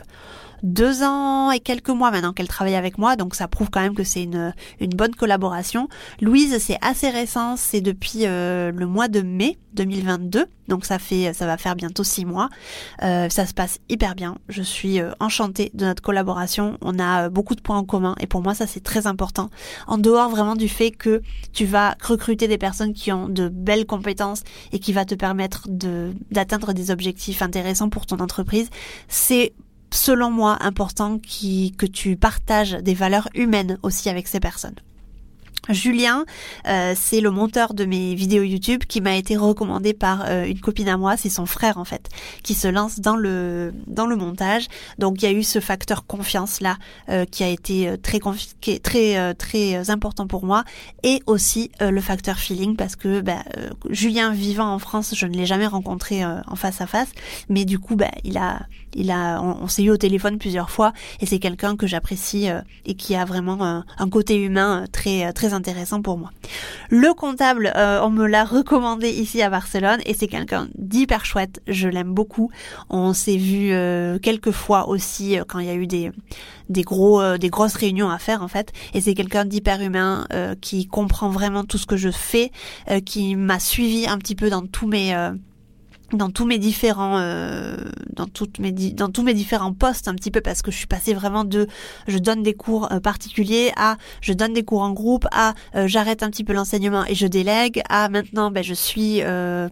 deux 0.63 1.03
ans 1.03 1.51
et 1.51 1.59
quelques 1.59 1.89
mois 1.89 2.11
maintenant 2.11 2.33
qu'elle 2.33 2.47
travaille 2.47 2.75
avec 2.75 2.97
moi, 2.97 3.15
donc 3.15 3.35
ça 3.35 3.47
prouve 3.47 3.69
quand 3.69 3.81
même 3.81 3.95
que 3.95 4.03
c'est 4.03 4.23
une, 4.23 4.53
une 4.79 4.91
bonne 4.91 5.15
collaboration. 5.15 5.87
Louise, 6.21 6.57
c'est 6.59 6.77
assez 6.81 7.09
récent, 7.09 7.55
c'est 7.55 7.81
depuis 7.81 8.25
euh, 8.25 8.71
le 8.71 8.85
mois 8.85 9.07
de 9.07 9.21
mai 9.21 9.57
2022, 9.73 10.45
donc 10.67 10.85
ça 10.85 10.99
fait, 10.99 11.33
ça 11.33 11.45
va 11.45 11.57
faire 11.57 11.75
bientôt 11.75 12.03
six 12.03 12.25
mois. 12.25 12.49
Euh, 13.03 13.29
ça 13.29 13.45
se 13.45 13.53
passe 13.53 13.79
hyper 13.89 14.15
bien. 14.15 14.37
Je 14.49 14.61
suis 14.61 14.99
euh, 14.99 15.11
enchantée 15.19 15.71
de 15.73 15.85
notre 15.85 16.01
collaboration. 16.01 16.77
On 16.81 16.99
a 16.99 17.29
beaucoup 17.29 17.55
de 17.55 17.61
points 17.61 17.77
en 17.77 17.83
commun 17.83 18.15
et 18.19 18.27
pour 18.27 18.41
moi 18.41 18.53
ça 18.53 18.67
c'est 18.67 18.83
très 18.83 19.07
important. 19.07 19.49
En 19.87 19.97
dehors 19.97 20.29
vraiment 20.29 20.55
du 20.55 20.67
fait 20.67 20.91
que 20.91 21.21
tu 21.53 21.65
vas 21.65 21.95
recruter 22.01 22.47
des 22.47 22.57
personnes 22.57 22.93
qui 22.93 23.11
ont 23.11 23.29
de 23.29 23.47
belles 23.49 23.85
compétences 23.85 24.43
et 24.71 24.79
qui 24.79 24.93
va 24.93 25.05
te 25.05 25.15
permettre 25.15 25.67
de 25.69 26.13
d'atteindre 26.31 26.73
des 26.73 26.91
objectifs 26.91 27.41
intéressants 27.41 27.89
pour 27.89 28.05
ton 28.05 28.19
entreprise, 28.19 28.69
c'est 29.07 29.53
selon 29.91 30.31
moi, 30.31 30.57
important 30.61 31.19
qui, 31.19 31.73
que 31.77 31.85
tu 31.85 32.15
partages 32.15 32.73
des 32.73 32.93
valeurs 32.93 33.29
humaines 33.33 33.77
aussi 33.83 34.09
avec 34.09 34.27
ces 34.27 34.39
personnes. 34.39 34.75
Julien, 35.69 36.25
euh, 36.67 36.93
c'est 36.95 37.21
le 37.21 37.31
monteur 37.31 37.73
de 37.73 37.85
mes 37.85 38.15
vidéos 38.15 38.43
YouTube 38.43 38.83
qui 38.87 39.01
m'a 39.01 39.15
été 39.15 39.37
recommandé 39.37 39.93
par 39.93 40.25
euh, 40.25 40.45
une 40.45 40.59
copine 40.59 40.89
à 40.89 40.97
moi, 40.97 41.15
c'est 41.15 41.29
son 41.29 41.45
frère 41.45 41.77
en 41.77 41.85
fait, 41.85 42.09
qui 42.43 42.53
se 42.53 42.67
lance 42.67 42.99
dans 42.99 43.15
le 43.15 43.73
dans 43.85 44.07
le 44.07 44.15
montage. 44.15 44.67
Donc 44.97 45.21
il 45.21 45.25
y 45.25 45.27
a 45.27 45.31
eu 45.31 45.43
ce 45.43 45.59
facteur 45.59 46.05
confiance 46.07 46.61
là 46.61 46.77
euh, 47.09 47.25
qui 47.25 47.43
a 47.43 47.49
été 47.49 47.93
très 48.01 48.19
très 48.79 49.33
très 49.35 49.89
important 49.89 50.27
pour 50.27 50.45
moi 50.45 50.63
et 51.03 51.21
aussi 51.27 51.71
le 51.79 52.01
facteur 52.01 52.37
feeling 52.37 52.75
parce 52.75 52.95
que 52.95 53.21
bah, 53.21 53.43
Julien 53.89 54.31
vivant 54.33 54.73
en 54.73 54.79
France, 54.79 55.13
je 55.15 55.25
ne 55.27 55.35
l'ai 55.35 55.45
jamais 55.45 55.67
rencontré 55.67 56.25
en 56.25 56.55
face 56.55 56.81
à 56.81 56.87
face, 56.87 57.09
mais 57.47 57.65
du 57.65 57.79
coup 57.79 57.95
bah, 57.95 58.11
il 58.23 58.37
a 58.37 58.61
il 58.95 59.11
a 59.11 59.41
on, 59.41 59.67
s'est 59.67 59.83
eu 59.83 59.91
au 59.91 59.97
téléphone 59.97 60.37
plusieurs 60.37 60.69
fois 60.69 60.93
et 61.19 61.25
c'est 61.25 61.39
quelqu'un 61.39 61.75
que 61.75 61.87
j'apprécie 61.87 62.47
et 62.85 62.93
qui 62.95 63.15
a 63.15 63.25
vraiment 63.25 63.83
un 63.97 64.09
côté 64.09 64.35
humain 64.37 64.85
très 64.91 65.31
très 65.33 65.53
intéressant 65.53 66.01
pour 66.01 66.17
moi. 66.17 66.31
Le 66.89 67.13
comptable, 67.13 67.71
euh, 67.75 68.01
on 68.01 68.09
me 68.09 68.25
l'a 68.25 68.43
recommandé 68.43 69.09
ici 69.09 69.41
à 69.41 69.49
Barcelone 69.49 69.99
et 70.05 70.13
c'est 70.13 70.27
quelqu'un 70.27 70.67
d'hyper 70.75 71.25
chouette. 71.25 71.61
Je 71.67 71.87
l'aime 71.87 72.13
beaucoup. 72.13 72.49
On 72.89 73.13
s'est 73.13 73.37
vu 73.37 73.71
euh, 73.71 74.17
quelques 74.19 74.51
fois 74.51 74.89
aussi 74.89 75.37
euh, 75.37 75.43
quand 75.47 75.59
il 75.59 75.67
y 75.67 75.69
a 75.69 75.75
eu 75.75 75.87
des 75.87 76.11
des 76.69 76.83
gros 76.83 77.37
des 77.37 77.49
grosses 77.49 77.75
réunions 77.75 78.09
à 78.09 78.19
faire 78.19 78.43
en 78.43 78.47
fait. 78.47 78.73
Et 78.93 79.01
c'est 79.01 79.15
quelqu'un 79.15 79.43
d'hyper 79.43 79.81
humain 79.81 80.27
qui 80.61 80.85
comprend 80.85 81.29
vraiment 81.29 81.63
tout 81.63 81.79
ce 81.79 81.87
que 81.87 81.97
je 81.97 82.11
fais, 82.11 82.51
qui 83.05 83.35
m'a 83.35 83.59
suivi 83.59 84.05
un 84.05 84.19
petit 84.19 84.35
peu 84.35 84.51
dans 84.51 84.63
tous 84.67 84.85
mes 84.85 85.15
dans 86.13 86.29
tous 86.29 86.45
mes 86.45 86.57
différents 86.57 87.17
euh, 87.19 87.77
dans 88.13 88.25
toutes 88.25 88.59
mes 88.59 88.71
dans 88.71 89.09
tous 89.09 89.23
mes 89.23 89.33
différents 89.33 89.73
postes 89.73 90.07
un 90.07 90.15
petit 90.15 90.31
peu 90.31 90.41
parce 90.41 90.61
que 90.61 90.71
je 90.71 90.77
suis 90.77 90.87
passée 90.87 91.13
vraiment 91.13 91.43
de 91.43 91.67
je 92.07 92.17
donne 92.17 92.43
des 92.43 92.53
cours 92.53 92.91
euh, 92.91 92.99
particuliers 92.99 93.71
à 93.77 93.97
je 94.21 94.33
donne 94.33 94.53
des 94.53 94.63
cours 94.63 94.81
en 94.81 94.91
groupe 94.91 95.27
à 95.31 95.53
euh, 95.75 95.87
j'arrête 95.87 96.23
un 96.23 96.29
petit 96.29 96.43
peu 96.43 96.53
l'enseignement 96.53 97.05
et 97.05 97.15
je 97.15 97.27
délègue 97.27 97.81
à 97.89 98.09
maintenant 98.09 98.51
ben 98.51 98.63
je 98.63 98.73
suis 98.73 99.21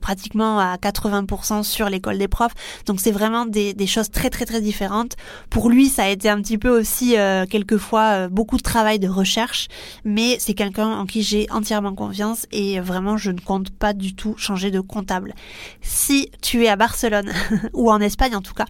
pratiquement 0.02 0.60
à 0.60 0.76
80% 0.78 1.64
sur 1.64 1.90
l'école 1.90 2.18
des 2.18 2.28
profs. 2.28 2.54
Donc 2.86 3.00
c'est 3.00 3.12
vraiment 3.12 3.46
des, 3.46 3.74
des 3.74 3.88
choses 3.88 4.10
très 4.10 4.30
très 4.30 4.46
très 4.46 4.62
différentes. 4.62 5.16
Pour 5.50 5.70
lui 5.70 5.90
ça 5.90 6.04
a 6.04 6.10
été 6.10 6.30
un 6.30 6.42
petit 6.42 6.58
peu 6.58 6.70
aussi 6.70 7.16
quelquefois 7.50 8.28
beaucoup 8.28 8.58
de 8.58 8.62
travail 8.62 9.00
de 9.00 9.08
recherche 9.08 9.68
mais 10.06 10.38
c'est 10.40 10.54
quelqu'un 10.54 10.88
en 10.88 11.06
qui 11.06 11.24
j'ai 11.24 11.48
entièrement 11.52 11.94
confiance 11.94 12.46
et 12.52 12.80
vraiment 12.80 13.18
je 13.18 13.32
ne 13.32 13.40
compte 13.40 13.70
pas 13.70 13.94
du 13.94 14.16
tout 14.16 14.36
changer 14.38 14.72
de 14.72 14.80
comptable. 14.80 15.34
Si 15.82 16.27
tu 16.42 16.64
es 16.64 16.68
à 16.68 16.76
Barcelone, 16.76 17.32
ou 17.74 17.92
en 17.92 18.00
Espagne 18.00 18.36
en 18.36 18.42
tout 18.42 18.54
cas, 18.54 18.66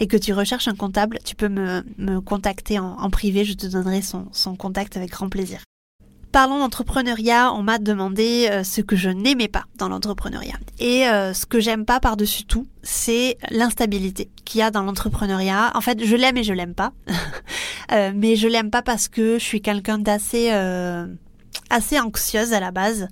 et 0.00 0.06
que 0.06 0.16
tu 0.16 0.32
recherches 0.32 0.68
un 0.68 0.74
comptable, 0.74 1.18
tu 1.24 1.34
peux 1.34 1.48
me, 1.48 1.84
me 1.98 2.20
contacter 2.20 2.78
en, 2.78 3.10
privé, 3.10 3.44
je 3.44 3.54
te 3.54 3.66
donnerai 3.66 4.02
son, 4.02 4.26
son 4.32 4.56
contact 4.56 4.96
avec 4.96 5.10
grand 5.10 5.28
plaisir. 5.28 5.60
Parlons 6.32 6.58
d'entrepreneuriat, 6.60 7.52
on 7.52 7.62
m'a 7.62 7.78
demandé 7.78 8.48
euh, 8.50 8.64
ce 8.64 8.80
que 8.80 8.96
je 8.96 9.10
n'aimais 9.10 9.48
pas 9.48 9.64
dans 9.76 9.90
l'entrepreneuriat. 9.90 10.56
Et 10.78 11.06
euh, 11.06 11.34
ce 11.34 11.44
que 11.44 11.60
j'aime 11.60 11.84
pas 11.84 12.00
par-dessus 12.00 12.44
tout, 12.44 12.66
c'est 12.82 13.36
l'instabilité 13.50 14.30
qu'il 14.46 14.60
y 14.60 14.62
a 14.62 14.70
dans 14.70 14.82
l'entrepreneuriat. 14.82 15.72
En 15.74 15.82
fait, 15.82 16.02
je 16.02 16.16
l'aime 16.16 16.38
et 16.38 16.42
je 16.42 16.54
l'aime 16.54 16.74
pas. 16.74 16.94
euh, 17.92 18.12
mais 18.14 18.36
je 18.36 18.48
l'aime 18.48 18.70
pas 18.70 18.80
parce 18.80 19.08
que 19.08 19.34
je 19.38 19.44
suis 19.44 19.60
quelqu'un 19.60 19.98
d'assez 19.98 20.50
assez 21.68 22.00
anxieuse 22.00 22.54
à 22.54 22.60
la 22.60 22.70
base 22.70 23.08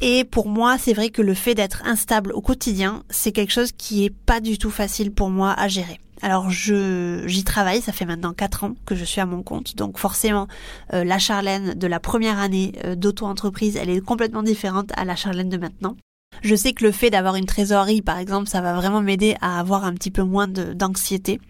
et 0.00 0.24
pour 0.24 0.48
moi, 0.48 0.76
c'est 0.78 0.92
vrai 0.92 1.10
que 1.10 1.22
le 1.22 1.34
fait 1.34 1.54
d'être 1.54 1.82
instable 1.84 2.32
au 2.32 2.40
quotidien, 2.40 3.02
c'est 3.10 3.32
quelque 3.32 3.52
chose 3.52 3.72
qui 3.72 4.04
est 4.04 4.10
pas 4.10 4.40
du 4.40 4.58
tout 4.58 4.70
facile 4.70 5.12
pour 5.12 5.30
moi 5.30 5.52
à 5.52 5.68
gérer. 5.68 6.00
Alors 6.22 6.48
je 6.50 7.22
j'y 7.26 7.44
travaille, 7.44 7.82
ça 7.82 7.92
fait 7.92 8.06
maintenant 8.06 8.32
4 8.32 8.64
ans 8.64 8.74
que 8.86 8.94
je 8.94 9.04
suis 9.04 9.20
à 9.20 9.26
mon 9.26 9.42
compte, 9.42 9.76
donc 9.76 9.98
forcément 9.98 10.48
euh, 10.92 11.04
la 11.04 11.18
Charlène 11.18 11.74
de 11.74 11.86
la 11.86 12.00
première 12.00 12.38
année 12.38 12.72
euh, 12.84 12.94
d'auto-entreprise, 12.94 13.76
elle 13.76 13.90
est 13.90 14.00
complètement 14.00 14.42
différente 14.42 14.90
à 14.96 15.04
la 15.04 15.16
Charlène 15.16 15.48
de 15.48 15.58
maintenant. 15.58 15.96
Je 16.42 16.54
sais 16.54 16.72
que 16.72 16.84
le 16.84 16.92
fait 16.92 17.10
d'avoir 17.10 17.36
une 17.36 17.46
trésorerie, 17.46 18.02
par 18.02 18.18
exemple, 18.18 18.48
ça 18.48 18.60
va 18.60 18.74
vraiment 18.74 19.02
m'aider 19.02 19.36
à 19.40 19.60
avoir 19.60 19.84
un 19.84 19.92
petit 19.92 20.10
peu 20.10 20.22
moins 20.22 20.48
d'anxiété. 20.48 21.40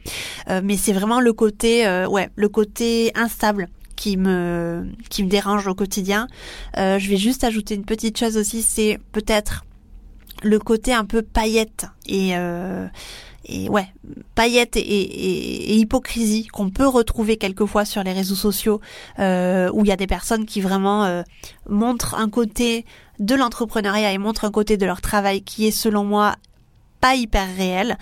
Euh, 0.51 0.61
mais 0.63 0.77
c'est 0.77 0.93
vraiment 0.93 1.21
le 1.21 1.33
côté, 1.33 1.87
ouais, 2.07 2.29
le 2.37 2.49
côté 2.49 3.11
instable 3.15 3.69
qui 3.97 4.17
me 4.17 4.87
qui 5.11 5.25
me 5.25 5.29
dérange 5.29 5.67
au 5.67 5.75
quotidien. 5.75 6.27
Euh, 6.77 6.99
je 6.99 7.09
vais 7.09 7.17
juste 7.17 7.45
ajouter 7.45 7.75
une 7.75 7.85
petite 7.85 8.19
chose 8.19 8.37
aussi, 8.37 8.63
c'est 8.63 8.99
peut-être 9.13 9.65
le 10.43 10.59
côté 10.59 10.93
un 10.93 11.05
peu 11.05 11.23
paillette 11.23 11.87
et 12.07 12.37
euh, 12.37 12.87
et 13.47 13.69
ouais, 13.69 13.87
paillette 14.35 14.77
et, 14.77 14.81
et, 14.81 15.77
hypocrisie 15.77 16.47
qu'on 16.47 16.71
peut 16.71 16.87
retrouver 16.87 17.37
quelquefois 17.37 17.85
sur 17.85 18.03
les 18.03 18.13
réseaux 18.13 18.35
sociaux, 18.35 18.81
euh, 19.19 19.71
où 19.73 19.85
il 19.85 19.89
y 19.89 19.93
a 19.93 19.97
des 19.97 20.07
personnes 20.07 20.47
qui 20.47 20.61
vraiment 20.61 21.05
euh, 21.05 21.23
montrent 21.69 22.15
un 22.15 22.31
côté 22.31 22.87
de 23.19 23.35
l'entrepreneuriat 23.35 24.13
et 24.13 24.19
montrent 24.19 24.45
un 24.45 24.51
côté 24.51 24.77
de 24.77 24.87
leur 24.87 25.03
travail 25.03 25.43
qui 25.43 25.67
est 25.67 25.71
selon 25.71 26.05
moi 26.05 26.37
pas 27.01 27.17
hyper 27.17 27.47
réel 27.57 27.99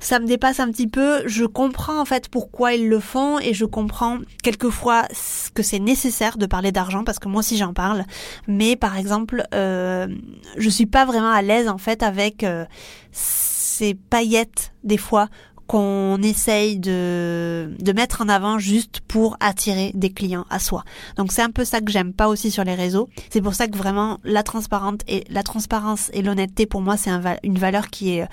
ça 0.00 0.18
me 0.18 0.26
dépasse 0.26 0.60
un 0.60 0.70
petit 0.70 0.86
peu. 0.86 1.26
Je 1.26 1.44
comprends 1.44 2.00
en 2.00 2.04
fait 2.04 2.28
pourquoi 2.28 2.74
ils 2.74 2.88
le 2.88 3.00
font 3.00 3.38
et 3.38 3.54
je 3.54 3.66
comprends 3.66 4.18
quelquefois 4.42 5.06
que 5.54 5.62
c'est 5.62 5.78
nécessaire 5.78 6.38
de 6.38 6.46
parler 6.46 6.72
d'argent 6.72 7.04
parce 7.04 7.18
que 7.18 7.28
moi 7.28 7.40
aussi 7.40 7.56
j'en 7.56 7.74
parle. 7.74 8.04
Mais 8.48 8.76
par 8.76 8.96
exemple, 8.96 9.44
euh, 9.54 10.08
je 10.56 10.68
suis 10.70 10.86
pas 10.86 11.04
vraiment 11.04 11.30
à 11.30 11.42
l'aise 11.42 11.68
en 11.68 11.78
fait 11.78 12.02
avec 12.02 12.42
euh, 12.42 12.64
ces 13.12 13.94
paillettes 13.94 14.72
des 14.82 14.96
fois 14.96 15.28
qu'on 15.66 16.20
essaye 16.22 16.80
de, 16.80 17.72
de 17.78 17.92
mettre 17.92 18.22
en 18.22 18.28
avant 18.28 18.58
juste 18.58 19.02
pour 19.06 19.36
attirer 19.38 19.92
des 19.94 20.10
clients 20.10 20.44
à 20.50 20.58
soi. 20.58 20.82
Donc 21.16 21.30
c'est 21.30 21.42
un 21.42 21.50
peu 21.50 21.64
ça 21.64 21.80
que 21.80 21.92
j'aime 21.92 22.12
pas 22.12 22.26
aussi 22.26 22.50
sur 22.50 22.64
les 22.64 22.74
réseaux. 22.74 23.08
C'est 23.28 23.40
pour 23.40 23.54
ça 23.54 23.68
que 23.68 23.76
vraiment 23.76 24.18
la 24.24 24.42
transparente 24.42 25.02
et 25.06 25.22
la 25.30 25.44
transparence 25.44 26.10
et 26.12 26.22
l'honnêteté 26.22 26.66
pour 26.66 26.80
moi 26.80 26.96
c'est 26.96 27.12
une 27.44 27.58
valeur 27.58 27.88
qui 27.88 28.16
est 28.16 28.26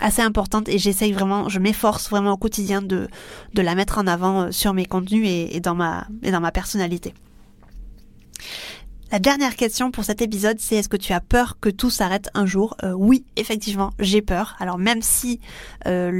assez 0.00 0.22
importante 0.22 0.68
et 0.68 0.78
j'essaye 0.78 1.12
vraiment, 1.12 1.48
je 1.48 1.58
m'efforce 1.58 2.08
vraiment 2.10 2.32
au 2.32 2.36
quotidien 2.36 2.82
de, 2.82 3.08
de 3.54 3.62
la 3.62 3.74
mettre 3.74 3.98
en 3.98 4.06
avant 4.06 4.42
euh, 4.42 4.50
sur 4.50 4.72
mes 4.72 4.86
contenus 4.86 5.26
et, 5.26 5.56
et 5.56 5.60
dans 5.60 5.74
ma, 5.74 6.06
et 6.22 6.30
dans 6.30 6.40
ma 6.40 6.52
personnalité. 6.52 7.14
La 9.12 9.18
dernière 9.18 9.56
question 9.56 9.90
pour 9.90 10.04
cet 10.04 10.22
épisode, 10.22 10.60
c'est 10.60 10.76
est-ce 10.76 10.88
que 10.88 10.96
tu 10.96 11.12
as 11.12 11.20
peur 11.20 11.58
que 11.60 11.68
tout 11.68 11.90
s'arrête 11.90 12.30
un 12.34 12.46
jour? 12.46 12.76
Euh, 12.84 12.92
Oui, 12.92 13.24
effectivement, 13.34 13.90
j'ai 13.98 14.22
peur. 14.22 14.54
Alors 14.60 14.78
même 14.78 15.02
si 15.02 15.40
euh, 15.88 16.12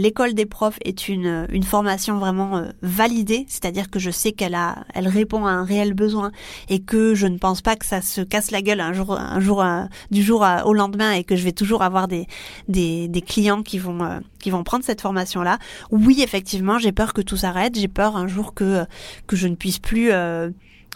l'école 0.00 0.32
des 0.32 0.46
profs 0.46 0.78
est 0.84 1.08
une, 1.08 1.48
une 1.50 1.64
formation 1.64 2.20
vraiment 2.20 2.58
euh, 2.58 2.66
validée, 2.82 3.46
c'est-à-dire 3.48 3.90
que 3.90 3.98
je 3.98 4.12
sais 4.12 4.30
qu'elle 4.30 4.54
a, 4.54 4.84
elle 4.94 5.08
répond 5.08 5.44
à 5.44 5.50
un 5.50 5.64
réel 5.64 5.92
besoin 5.92 6.30
et 6.68 6.78
que 6.78 7.16
je 7.16 7.26
ne 7.26 7.36
pense 7.36 7.62
pas 7.62 7.74
que 7.74 7.84
ça 7.84 8.00
se 8.00 8.20
casse 8.20 8.52
la 8.52 8.62
gueule 8.62 8.80
un 8.80 8.92
jour, 8.92 9.18
un 9.18 9.40
jour 9.40 9.64
du 10.12 10.22
jour 10.22 10.46
au 10.66 10.72
lendemain 10.72 11.10
et 11.14 11.24
que 11.24 11.34
je 11.34 11.42
vais 11.42 11.50
toujours 11.50 11.82
avoir 11.82 12.06
des, 12.06 12.28
des, 12.68 13.08
des 13.08 13.22
clients 13.22 13.64
qui 13.64 13.78
vont, 13.80 14.20
qui 14.38 14.50
vont 14.50 14.62
prendre 14.62 14.84
cette 14.84 15.00
formation-là. 15.00 15.58
Oui, 15.90 16.22
effectivement, 16.22 16.78
j'ai 16.78 16.92
peur 16.92 17.12
que 17.12 17.22
tout 17.22 17.36
s'arrête. 17.36 17.76
J'ai 17.76 17.88
peur 17.88 18.16
un 18.16 18.28
jour 18.28 18.54
que 18.54 18.84
que 19.26 19.34
je 19.34 19.48
ne 19.48 19.56
puisse 19.56 19.80
plus 19.80 20.12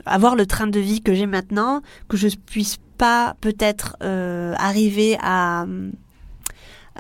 avoir 0.07 0.37
le 0.37 0.47
train 0.47 0.67
de 0.67 0.81
vie 0.81 1.01
que 1.01 1.15
j'ai 1.15 1.27
maintenant, 1.27 1.83
que 2.09 2.17
je 2.17 2.29
puisse 2.29 2.79
pas 2.99 3.35
peut-être 3.41 3.97
euh, 4.03 4.55
arriver 4.59 5.17
à 5.23 5.65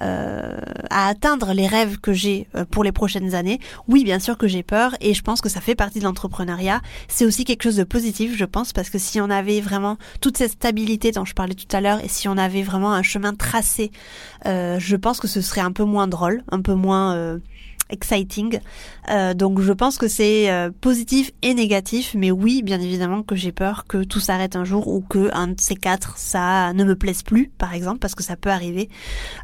euh, 0.00 0.56
à 0.88 1.08
atteindre 1.08 1.52
les 1.52 1.66
rêves 1.66 1.98
que 1.98 2.14
j'ai 2.14 2.48
euh, 2.54 2.64
pour 2.64 2.84
les 2.84 2.92
prochaines 2.92 3.34
années. 3.34 3.58
Oui, 3.86 4.02
bien 4.02 4.18
sûr 4.18 4.38
que 4.38 4.48
j'ai 4.48 4.62
peur 4.62 4.96
et 5.02 5.12
je 5.12 5.20
pense 5.20 5.42
que 5.42 5.50
ça 5.50 5.60
fait 5.60 5.74
partie 5.74 5.98
de 5.98 6.04
l'entrepreneuriat. 6.04 6.80
C'est 7.08 7.26
aussi 7.26 7.44
quelque 7.44 7.64
chose 7.64 7.76
de 7.76 7.84
positif, 7.84 8.34
je 8.34 8.46
pense, 8.46 8.72
parce 8.72 8.88
que 8.88 8.98
si 8.98 9.20
on 9.20 9.28
avait 9.28 9.60
vraiment 9.60 9.98
toute 10.22 10.38
cette 10.38 10.52
stabilité 10.52 11.10
dont 11.10 11.26
je 11.26 11.34
parlais 11.34 11.54
tout 11.54 11.68
à 11.76 11.82
l'heure 11.82 12.02
et 12.02 12.08
si 12.08 12.28
on 12.28 12.38
avait 12.38 12.62
vraiment 12.62 12.94
un 12.94 13.02
chemin 13.02 13.34
tracé, 13.34 13.90
je 14.46 14.96
pense 14.96 15.20
que 15.20 15.28
ce 15.28 15.42
serait 15.42 15.60
un 15.60 15.72
peu 15.72 15.84
moins 15.84 16.06
drôle, 16.06 16.44
un 16.50 16.62
peu 16.62 16.72
moins 16.72 17.38
exciting. 17.90 18.60
Euh, 19.10 19.34
donc 19.34 19.60
je 19.60 19.72
pense 19.72 19.98
que 19.98 20.08
c'est 20.08 20.50
euh, 20.50 20.70
positif 20.80 21.30
et 21.42 21.54
négatif, 21.54 22.14
mais 22.16 22.30
oui, 22.30 22.62
bien 22.62 22.80
évidemment 22.80 23.22
que 23.22 23.36
j'ai 23.36 23.52
peur 23.52 23.84
que 23.86 24.04
tout 24.04 24.20
s'arrête 24.20 24.56
un 24.56 24.64
jour 24.64 24.88
ou 24.88 25.00
que 25.00 25.30
un 25.34 25.48
de 25.48 25.60
ces 25.60 25.76
quatre 25.76 26.16
ça 26.16 26.72
ne 26.72 26.84
me 26.84 26.96
plaise 26.96 27.22
plus, 27.22 27.50
par 27.58 27.74
exemple, 27.74 27.98
parce 27.98 28.14
que 28.14 28.22
ça 28.22 28.36
peut 28.36 28.50
arriver. 28.50 28.88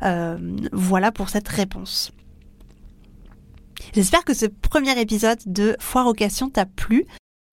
Euh, 0.03 0.39
voilà 0.73 1.13
pour 1.13 1.29
cette 1.29 1.49
réponse. 1.49 2.13
J'espère 3.95 4.25
que 4.25 4.35
ce 4.35 4.47
premier 4.47 4.99
épisode 5.01 5.39
de 5.47 5.77
Foire 5.81 6.07
aux 6.07 6.15
questions 6.15 6.49
t'a 6.49 6.67
plu. 6.67 7.07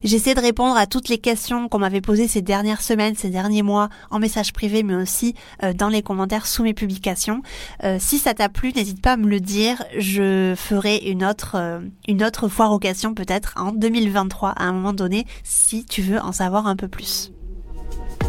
J'essaie 0.04 0.34
de 0.34 0.42
répondre 0.42 0.76
à 0.76 0.86
toutes 0.86 1.08
les 1.08 1.18
questions 1.18 1.70
qu'on 1.70 1.80
m'avait 1.80 2.02
posées 2.02 2.28
ces 2.28 2.42
dernières 2.42 2.82
semaines, 2.82 3.16
ces 3.16 3.30
derniers 3.30 3.62
mois, 3.62 3.88
en 4.12 4.20
message 4.20 4.52
privé, 4.52 4.84
mais 4.84 4.96
aussi 4.96 5.34
euh, 5.64 5.72
dans 5.72 5.88
les 5.88 6.02
commentaires 6.02 6.46
sous 6.46 6.64
mes 6.64 6.74
publications. 6.74 7.42
Euh, 7.86 7.98
si 8.02 8.20
ça 8.20 8.34
t'a 8.34 8.50
plu, 8.50 8.74
n'hésite 8.76 9.02
pas 9.02 9.14
à 9.14 9.18
me 9.18 9.30
le 9.30 9.40
dire. 9.40 9.82
Je 9.98 10.56
ferai 10.58 10.98
une 10.98 11.24
autre, 11.24 11.56
euh, 11.56 11.80
une 12.10 12.22
autre 12.22 12.50
foire 12.50 12.74
aux 12.74 12.80
questions 12.80 13.14
peut-être 13.14 13.54
en 13.56 13.72
2023 13.72 14.50
à 14.50 14.66
un 14.66 14.74
moment 14.74 14.92
donné, 14.92 15.26
si 15.44 15.86
tu 15.86 16.02
veux 16.02 16.20
en 16.20 16.34
savoir 16.34 16.68
un 16.68 16.76
peu 16.76 16.90
plus. 16.90 17.32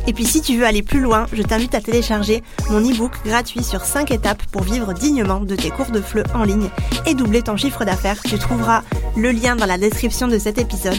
Et 0.06 0.12
puis 0.12 0.24
si 0.24 0.42
tu 0.42 0.58
veux 0.58 0.66
aller 0.66 0.82
plus 0.82 1.00
loin, 1.00 1.26
je 1.32 1.42
t'invite 1.42 1.74
à 1.74 1.80
télécharger 1.80 2.42
mon 2.70 2.80
e-book 2.80 3.12
gratuit 3.24 3.62
sur 3.62 3.84
5 3.84 4.10
étapes 4.10 4.42
pour 4.52 4.62
vivre 4.62 4.92
dignement 4.92 5.40
de 5.40 5.56
tes 5.56 5.70
cours 5.70 5.90
de 5.90 6.00
FLE 6.00 6.24
en 6.34 6.44
ligne 6.44 6.68
et 7.06 7.14
doubler 7.14 7.42
ton 7.42 7.56
chiffre 7.56 7.84
d'affaires. 7.84 8.20
Tu 8.22 8.38
trouveras 8.38 8.82
le 9.16 9.30
lien 9.30 9.56
dans 9.56 9.66
la 9.66 9.78
description 9.78 10.28
de 10.28 10.38
cet 10.38 10.58
épisode. 10.58 10.98